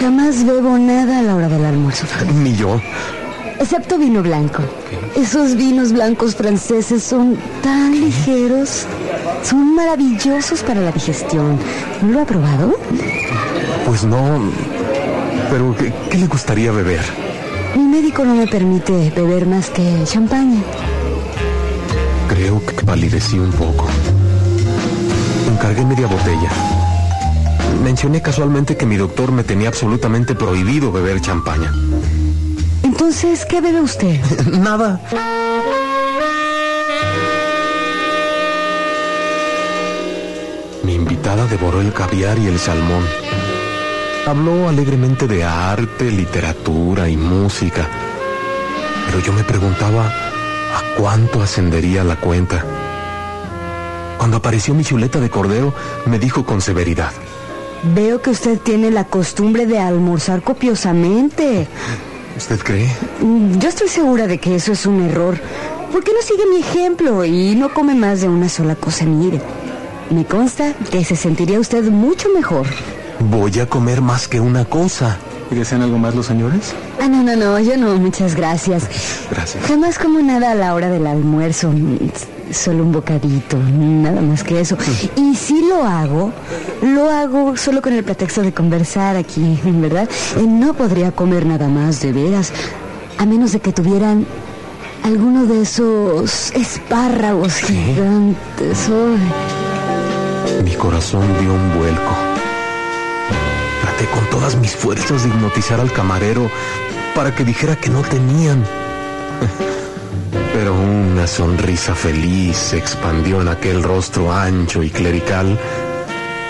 [0.00, 2.06] Jamás bebo nada a la hora del almuerzo.
[2.42, 2.80] Ni yo.
[3.60, 4.62] Excepto vino blanco.
[5.14, 8.86] Esos vinos blancos franceses son tan ligeros.
[9.42, 11.58] Son maravillosos para la digestión.
[12.02, 12.76] ¿No lo ha probado?
[13.86, 14.40] Pues no.
[15.50, 17.02] Pero, ¿qué, qué le gustaría beber?
[17.76, 20.60] Mi médico no me permite beber más que champaña.
[22.28, 23.86] Creo que palidecí un poco.
[25.48, 26.50] Encargué media botella.
[27.82, 31.72] Mencioné casualmente que mi doctor me tenía absolutamente prohibido beber champaña.
[32.84, 34.20] Entonces, ¿qué bebe usted?
[34.52, 35.00] Nada.
[40.84, 43.02] Mi invitada devoró el caviar y el salmón.
[44.26, 47.88] Habló alegremente de arte, literatura y música.
[49.06, 52.64] Pero yo me preguntaba a cuánto ascendería la cuenta.
[54.18, 55.74] Cuando apareció mi chuleta de cordero,
[56.06, 57.10] me dijo con severidad.
[57.82, 61.66] Veo que usted tiene la costumbre de almorzar copiosamente.
[62.36, 62.88] ¿Usted cree?
[63.58, 65.38] Yo estoy segura de que eso es un error.
[65.90, 69.04] ¿Por qué no sigue mi ejemplo y no come más de una sola cosa?
[69.04, 69.40] Mire,
[70.10, 72.66] me consta que se sentiría usted mucho mejor.
[73.18, 75.18] Voy a comer más que una cosa.
[75.50, 76.72] ¿Y desean algo más los señores?
[77.00, 78.84] Ah, no, no, no, yo no, muchas gracias.
[79.30, 79.64] Gracias.
[79.66, 81.72] Jamás como nada a la hora del almuerzo.
[82.52, 84.76] Solo un bocadito, nada más que eso.
[85.16, 86.32] Y si lo hago,
[86.82, 90.08] lo hago solo con el pretexto de conversar aquí, ¿verdad?
[90.36, 92.52] Eh, No podría comer nada más, de veras,
[93.18, 94.26] a menos de que tuvieran
[95.02, 98.90] alguno de esos espárragos gigantes.
[100.62, 102.14] Mi corazón dio un vuelco.
[103.80, 106.50] Traté con todas mis fuerzas de hipnotizar al camarero
[107.14, 108.62] para que dijera que no tenían.
[110.62, 115.58] Pero una sonrisa feliz se expandió en aquel rostro ancho y clerical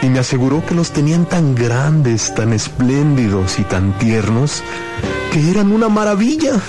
[0.02, 4.62] y me aseguró que los tenían tan grandes, tan espléndidos y tan tiernos
[5.32, 6.60] que eran una maravilla.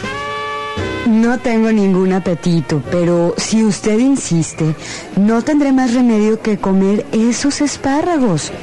[1.06, 4.74] No tengo ningún apetito, pero si usted insiste,
[5.18, 8.53] no tendré más remedio que comer esos espárragos.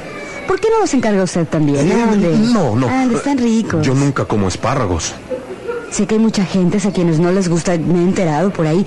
[0.48, 1.92] ¿Por qué no los encarga usted también?
[1.92, 2.34] Ande.
[2.38, 2.88] no, no.
[3.14, 3.86] Están ricos.
[3.86, 5.14] Yo nunca como espárragos.
[5.90, 8.86] Sé que hay mucha gente a quienes no les gusta, me he enterado por ahí.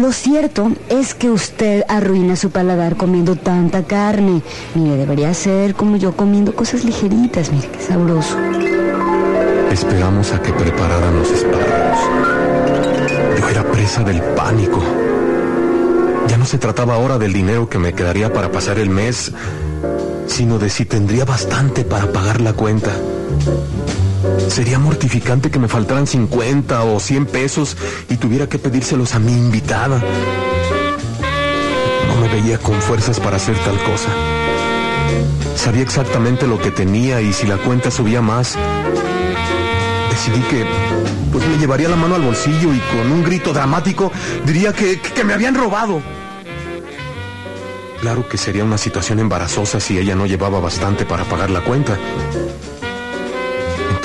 [0.00, 4.42] Lo cierto es que usted arruina su paladar comiendo tanta carne.
[4.74, 8.36] Mire, debería ser como yo comiendo cosas ligeritas, mire, qué sabroso.
[9.72, 11.98] Esperamos a que prepararan los espárragos.
[13.40, 14.80] Yo era presa del pánico.
[16.28, 19.32] Ya no se trataba ahora del dinero que me quedaría para pasar el mes,
[20.26, 22.92] sino de si tendría bastante para pagar la cuenta.
[24.48, 27.76] Sería mortificante que me faltaran 50 o 100 pesos
[28.08, 30.02] y tuviera que pedírselos a mi invitada.
[32.08, 34.08] No me veía con fuerzas para hacer tal cosa.
[35.56, 38.56] Sabía exactamente lo que tenía y si la cuenta subía más,
[40.10, 40.64] decidí que
[41.32, 44.10] pues me llevaría la mano al bolsillo y con un grito dramático
[44.44, 46.02] diría que, que me habían robado.
[48.00, 51.98] Claro que sería una situación embarazosa si ella no llevaba bastante para pagar la cuenta.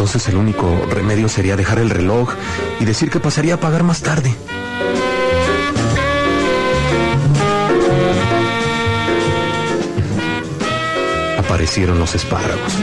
[0.03, 2.29] Entonces el único remedio sería dejar el reloj
[2.81, 4.35] y decir que pasaría a pagar más tarde.
[11.37, 12.73] Aparecieron los espárragos.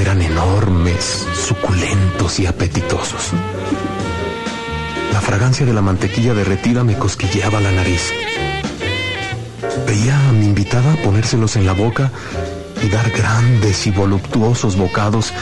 [0.00, 3.32] Eran enormes, suculentos y apetitosos.
[5.12, 8.12] La fragancia de la mantequilla derretida me cosquilleaba la nariz.
[9.88, 12.12] Veía a mi invitada ponérselos en la boca
[12.82, 15.32] y dar grandes y voluptuosos bocados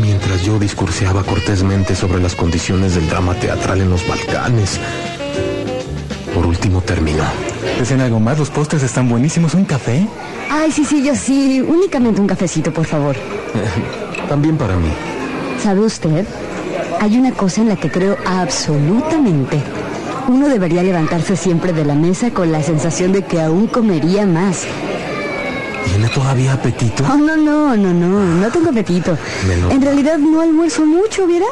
[0.00, 4.78] mientras yo discurseaba cortésmente sobre las condiciones del drama teatral en los Balcanes.
[6.34, 7.24] Por último terminó.
[7.78, 8.38] ¿Deseen algo más?
[8.38, 9.54] Los postres están buenísimos.
[9.54, 10.06] ¿Un café?
[10.50, 11.60] Ay, sí, sí, yo sí.
[11.60, 13.16] Únicamente un cafecito, por favor.
[14.28, 14.88] También para mí.
[15.62, 16.26] ¿Sabe usted?
[17.00, 19.60] Hay una cosa en la que creo absolutamente.
[20.28, 24.64] Uno debería levantarse siempre de la mesa con la sensación de que aún comería más.
[26.14, 27.02] ¿Tiene todavía apetito?
[27.04, 29.18] Oh, no, no, no, no, no tengo apetito.
[29.48, 29.72] Menos.
[29.72, 31.46] En realidad no almuerzo mucho, ¿viera?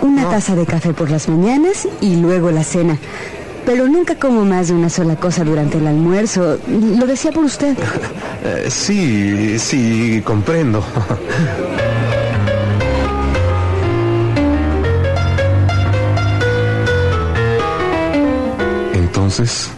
[0.00, 2.98] Una taza de café por las mañanas y luego la cena.
[3.64, 6.58] Pero nunca como más de una sola cosa durante el almuerzo.
[6.68, 7.76] Lo decía por usted.
[8.44, 10.84] Eh, sí, sí, comprendo.
[18.94, 19.68] Entonces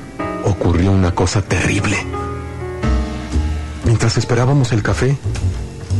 [0.45, 1.97] ocurrió una cosa terrible.
[3.99, 5.19] Mientras esperábamos el café,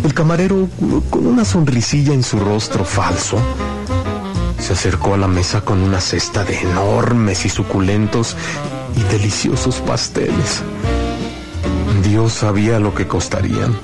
[0.05, 0.69] el camarero,
[1.11, 3.39] con una sonrisilla en su rostro falso,
[4.61, 8.37] se acercó a la mesa con una cesta de enormes y suculentos
[8.95, 10.63] y deliciosos pasteles.
[12.05, 13.77] Dios sabía lo que costarían.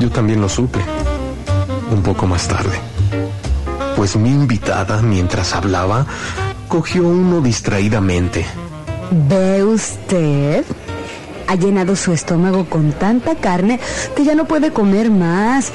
[0.00, 0.80] Yo también lo supe,
[1.92, 2.80] un poco más tarde.
[3.94, 6.04] Pues mi invitada, mientras hablaba,
[6.66, 8.44] cogió uno distraídamente.
[9.28, 10.64] ¿Ve usted?
[11.48, 13.80] Ha llenado su estómago con tanta carne
[14.14, 15.72] que ya no puede comer más.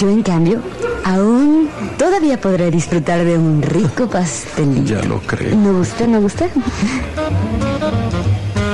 [0.00, 0.60] Yo, en cambio,
[1.04, 4.94] aún todavía podré disfrutar de un rico pastelito.
[4.94, 5.56] Ya lo creo.
[5.56, 6.06] ¿Me gusta?
[6.08, 6.46] ¿Me gusta?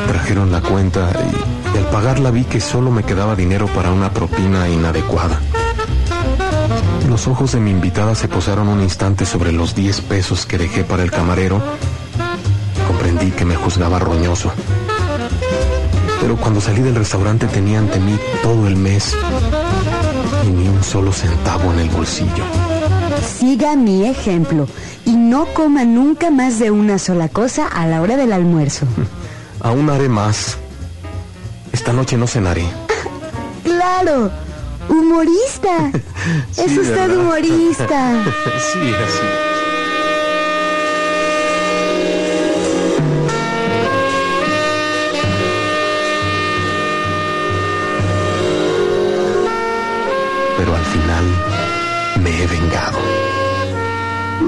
[0.08, 4.10] Trajeron la cuenta y, y al pagarla vi que solo me quedaba dinero para una
[4.10, 5.38] propina inadecuada.
[7.08, 10.84] Los ojos de mi invitada se posaron un instante sobre los 10 pesos que dejé
[10.84, 11.60] para el camarero.
[12.86, 14.50] Comprendí que me juzgaba roñoso.
[16.20, 19.16] Pero cuando salí del restaurante tenía ante mí todo el mes
[20.46, 22.44] y ni un solo centavo en el bolsillo.
[23.38, 24.66] Siga mi ejemplo
[25.04, 28.86] y no coma nunca más de una sola cosa a la hora del almuerzo.
[29.60, 30.56] Aún haré más.
[31.72, 32.64] Esta noche no cenaré.
[33.64, 34.30] ¡Claro!
[34.88, 35.90] ¡Humorista!
[36.52, 37.16] Sí, es usted ¿verdad?
[37.16, 38.24] humorista.
[38.72, 39.49] sí, así.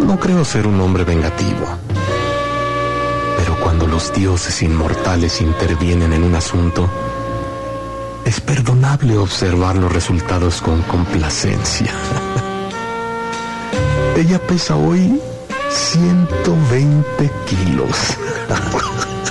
[0.06, 1.64] No creo ser un hombre vengativo.
[3.38, 6.88] Pero cuando los dioses inmortales intervienen en un asunto,
[8.24, 11.92] es perdonable observar los resultados con complacencia.
[14.16, 15.20] Ella pesa hoy
[15.70, 17.96] 120 kilos.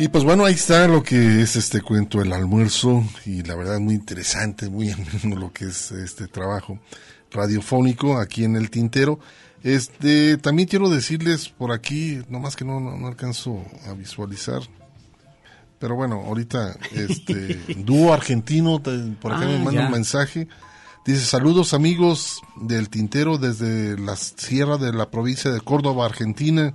[0.00, 3.80] Y pues bueno, ahí está lo que es este cuento, el almuerzo, y la verdad
[3.80, 6.78] muy interesante, muy ameno lo que es este trabajo
[7.32, 9.18] radiofónico aquí en el tintero.
[9.62, 14.62] Este, también quiero decirles por aquí, nomás que no, no, alcanzo a visualizar,
[15.78, 18.80] pero bueno, ahorita, este, dúo argentino,
[19.20, 19.86] por acá Ah, me manda ya.
[19.86, 20.48] un mensaje.
[21.04, 26.74] Dice, saludos amigos del Tintero desde la sierra de la provincia de Córdoba, Argentina.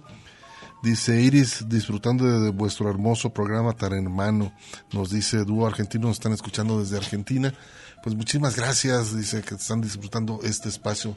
[0.81, 4.51] Dice Iris, disfrutando de, de vuestro hermoso programa tan hermano.
[4.91, 7.53] Nos dice Dúo Argentino, nos están escuchando desde Argentina.
[8.03, 11.15] Pues muchísimas gracias, dice que están disfrutando este espacio.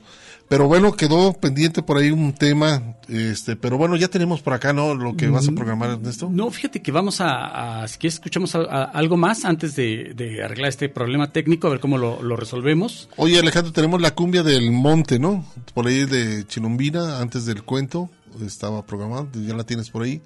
[0.49, 4.73] Pero bueno, quedó pendiente por ahí un tema, este, pero bueno, ya tenemos por acá,
[4.73, 4.95] ¿no?
[4.95, 6.29] Lo que vas a programar, Ernesto.
[6.31, 10.13] No, fíjate que vamos a, a- si quieres, escuchamos a- a- algo más antes de,
[10.15, 13.09] de arreglar este problema técnico, a ver cómo lo, lo resolvemos.
[13.17, 15.45] Oye, Alejandro, tenemos la cumbia del monte, ¿no?
[15.75, 18.09] Por ahí de Chilumbina, antes del cuento,
[18.47, 20.23] estaba programada, ya la tienes por ahí.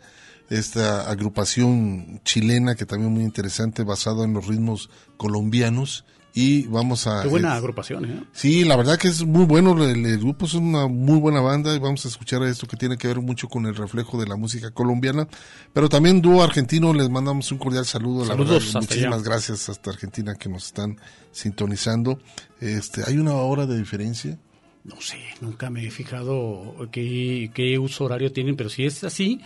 [0.50, 6.04] Esta agrupación chilena que también muy interesante, basada en los ritmos colombianos.
[6.32, 7.22] Y vamos a...
[7.22, 8.24] Qué buena eh, agrupación, ¿eh?
[8.32, 11.74] Sí, la verdad que es muy bueno, el, el grupo es una muy buena banda
[11.74, 14.36] y vamos a escuchar esto que tiene que ver mucho con el reflejo de la
[14.36, 15.26] música colombiana,
[15.72, 19.24] pero también dúo argentino, les mandamos un cordial saludo, la Saludos verdad, hasta muchísimas allá.
[19.28, 20.98] gracias hasta Argentina que nos están
[21.32, 22.20] sintonizando.
[22.60, 24.38] Este, ¿hay una hora de diferencia?
[24.82, 29.40] No sé, nunca me he fijado qué, qué uso horario tienen, pero si es así,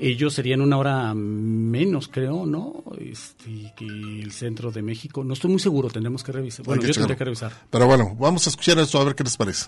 [0.00, 2.82] ellos serían una hora menos, creo, ¿no?
[2.98, 5.22] Este, que el centro de México.
[5.22, 6.66] No estoy muy seguro, tendremos que revisar.
[6.66, 7.52] Bueno, yo tendría que revisar.
[7.70, 9.66] Pero bueno, vamos a escuchar esto a ver qué les parece.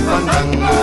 [0.00, 0.79] Fandango.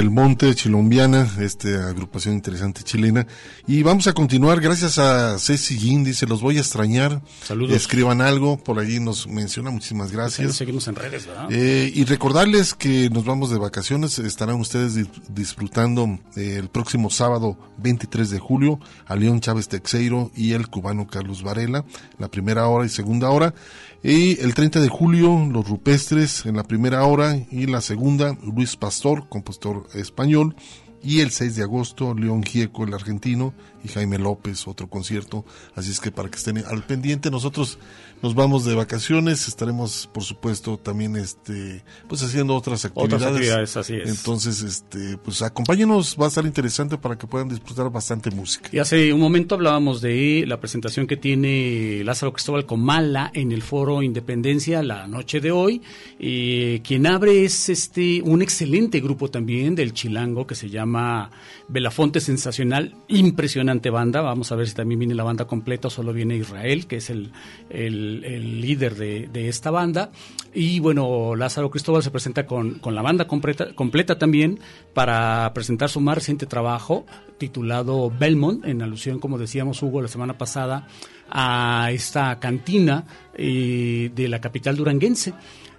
[0.00, 3.26] Cumbia del Monte Chilombiana, esta agrupación interesante chilena.
[3.66, 7.22] Y vamos a continuar, gracias a Ceci Guin, dice, los voy a extrañar.
[7.44, 7.76] Saludos.
[7.76, 10.56] Escriban algo, por allí nos menciona, muchísimas gracias.
[10.56, 11.46] Seguimos en redes, ¿verdad?
[11.50, 17.08] Eh, y recordarles que nos vamos de vacaciones, estarán ustedes di- disfrutando eh, el próximo
[17.10, 21.84] sábado 23 de julio a León Chávez Texeiro y el cubano Carlos Varela,
[22.18, 23.54] la primera hora y segunda hora.
[24.02, 28.74] Y el 30 de julio, Los Rupestres en la primera hora y la segunda, Luis
[28.76, 30.54] Pastor, compositor español.
[31.02, 35.44] Y el 6 de agosto, León Gieco, el argentino, y Jaime López, otro concierto.
[35.74, 37.78] Así es que para que estén al pendiente, nosotros
[38.22, 43.14] nos vamos de vacaciones, estaremos, por supuesto, también este, pues haciendo otras actividades.
[43.14, 44.10] Otras actividades, así es.
[44.10, 48.68] Entonces, este, pues acompáñenos, va a estar interesante para que puedan disfrutar bastante música.
[48.72, 53.62] Y hace un momento hablábamos de la presentación que tiene Lázaro Cristóbal Comala en el
[53.62, 55.80] Foro Independencia la noche de hoy.
[56.18, 61.30] Y quien abre es este un excelente grupo también del Chilango que se llama
[61.68, 64.20] Belafonte Sensacional, impresionante banda.
[64.20, 67.10] Vamos a ver si también viene la banda completa o solo viene Israel, que es
[67.10, 67.30] el,
[67.68, 70.10] el- líder de, de esta banda.
[70.52, 74.58] Y bueno, Lázaro Cristóbal se presenta con, con la banda completa, completa también
[74.94, 77.06] para presentar su más reciente trabajo
[77.38, 80.88] titulado Belmont, en alusión, como decíamos Hugo la semana pasada,
[81.30, 85.32] a esta cantina eh, de la capital duranguense.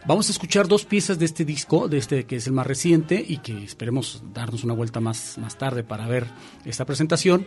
[0.07, 3.23] Vamos a escuchar dos piezas de este disco, de este que es el más reciente
[3.27, 6.25] y que esperemos darnos una vuelta más, más tarde para ver
[6.65, 7.45] esta presentación.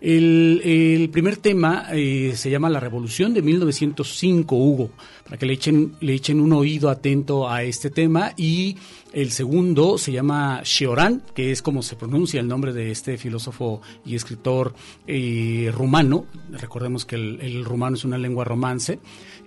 [0.00, 4.90] El, el primer tema eh, se llama La Revolución de 1905, Hugo,
[5.24, 8.32] para que le echen, le echen un oído atento a este tema.
[8.36, 8.76] Y
[9.12, 13.80] el segundo se llama Sheoran, que es como se pronuncia el nombre de este filósofo
[14.04, 14.74] y escritor
[15.06, 16.26] eh, rumano.
[16.50, 18.98] Recordemos que el, el rumano es una lengua romance.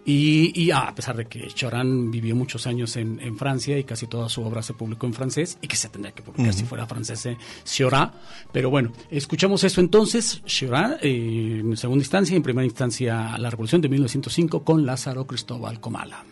[0.06, 3.84] Y, y, ah, a pesar de que Choran vivió muchos años en, en Francia y
[3.84, 6.66] casi toda su obra se publicó en francés y que se tendría que publicar si
[6.66, 8.12] fuera francés, eh, Cioran.
[8.52, 13.50] Pero bueno, escuchamos eso entonces, Cioran, eh, en segunda instancia y en primera instancia la
[13.50, 16.24] Revolución de 1905 con Lázaro Cristóbal Comala.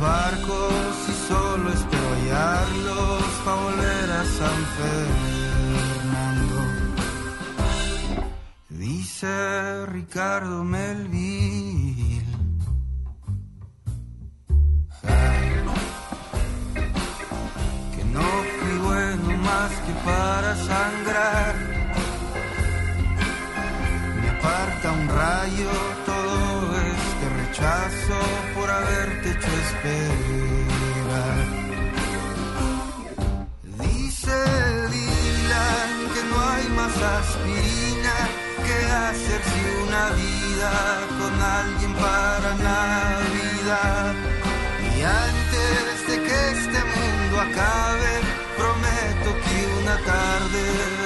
[0.00, 6.58] Barcos y solo espero hallarlos para volver a San Fernando.
[8.68, 12.24] Dice Ricardo Melville.
[17.96, 21.54] que no fui bueno más que para sangrar.
[24.20, 25.97] Me aparta un rayo
[37.02, 38.14] aspirina
[38.64, 40.72] que hacerse una vida
[41.18, 44.14] con alguien para Navidad.
[44.96, 48.12] Y antes de que este mundo acabe,
[48.56, 50.62] prometo que una tarde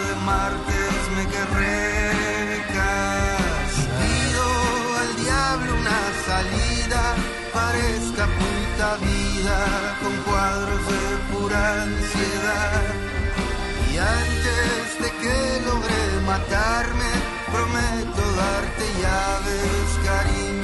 [0.07, 3.93] de martes me querré casar.
[4.01, 4.47] Pido
[5.03, 7.03] al diablo una salida
[7.53, 9.59] para esta puta vida
[10.03, 11.03] con cuadros de
[11.33, 12.83] pura ansiedad.
[13.93, 15.62] Y antes de que
[16.33, 17.13] matarme,
[17.53, 20.62] prometo darte llaves, cariño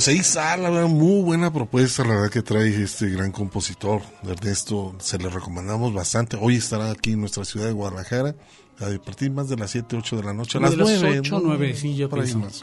[0.00, 4.00] Pues ahí está, la verdad, muy buena propuesta, la verdad que trae este gran compositor,
[4.26, 6.38] Ernesto, se le recomendamos bastante.
[6.40, 8.34] Hoy estará aquí en nuestra ciudad de Guadalajara,
[8.78, 11.20] a partir más de las 7, 8 de la noche, a las de las 9.
[11.20, 12.62] 8, 9, sí, yo Por ahí más.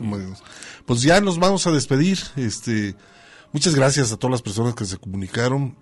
[0.88, 2.95] Pues ya nos vamos a despedir, este,
[3.53, 5.77] muchas gracias a todas las personas que se comunicaron,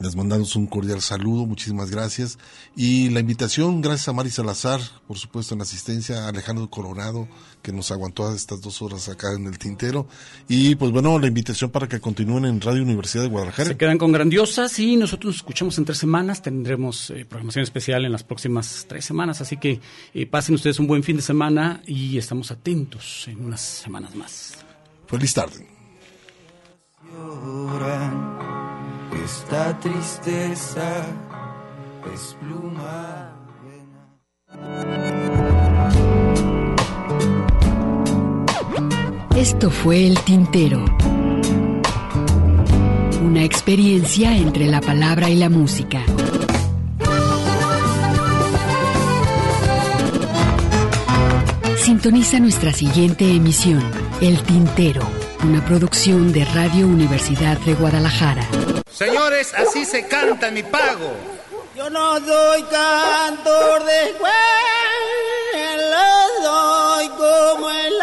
[0.00, 2.38] les mandamos un cordial saludo, muchísimas gracias.
[2.74, 7.28] Y la invitación, gracias a Mari Salazar, por supuesto, en la asistencia, a Alejandro Coronado,
[7.62, 10.08] que nos aguantó estas dos horas acá en el tintero.
[10.48, 13.68] Y pues bueno, la invitación para que continúen en Radio Universidad de Guadalajara.
[13.68, 16.40] Se quedan con grandiosas y nosotros nos escuchamos en tres semanas.
[16.40, 19.42] Tendremos eh, programación especial en las próximas tres semanas.
[19.42, 19.80] Así que
[20.14, 24.54] eh, pasen ustedes un buen fin de semana y estamos atentos en unas semanas más.
[25.06, 25.66] Feliz tarde.
[27.12, 28.59] Lloran,
[29.12, 31.04] esta tristeza
[32.14, 33.36] es pluma.
[39.36, 40.84] Esto fue El Tintero.
[43.22, 46.02] Una experiencia entre la palabra y la música.
[51.76, 53.82] Sintoniza nuestra siguiente emisión,
[54.20, 55.02] El Tintero,
[55.42, 58.46] una producción de Radio Universidad de Guadalajara.
[59.00, 61.14] Señores, así se canta mi pago.
[61.74, 64.36] Yo no soy cantor de escuela,
[66.42, 67.98] soy como el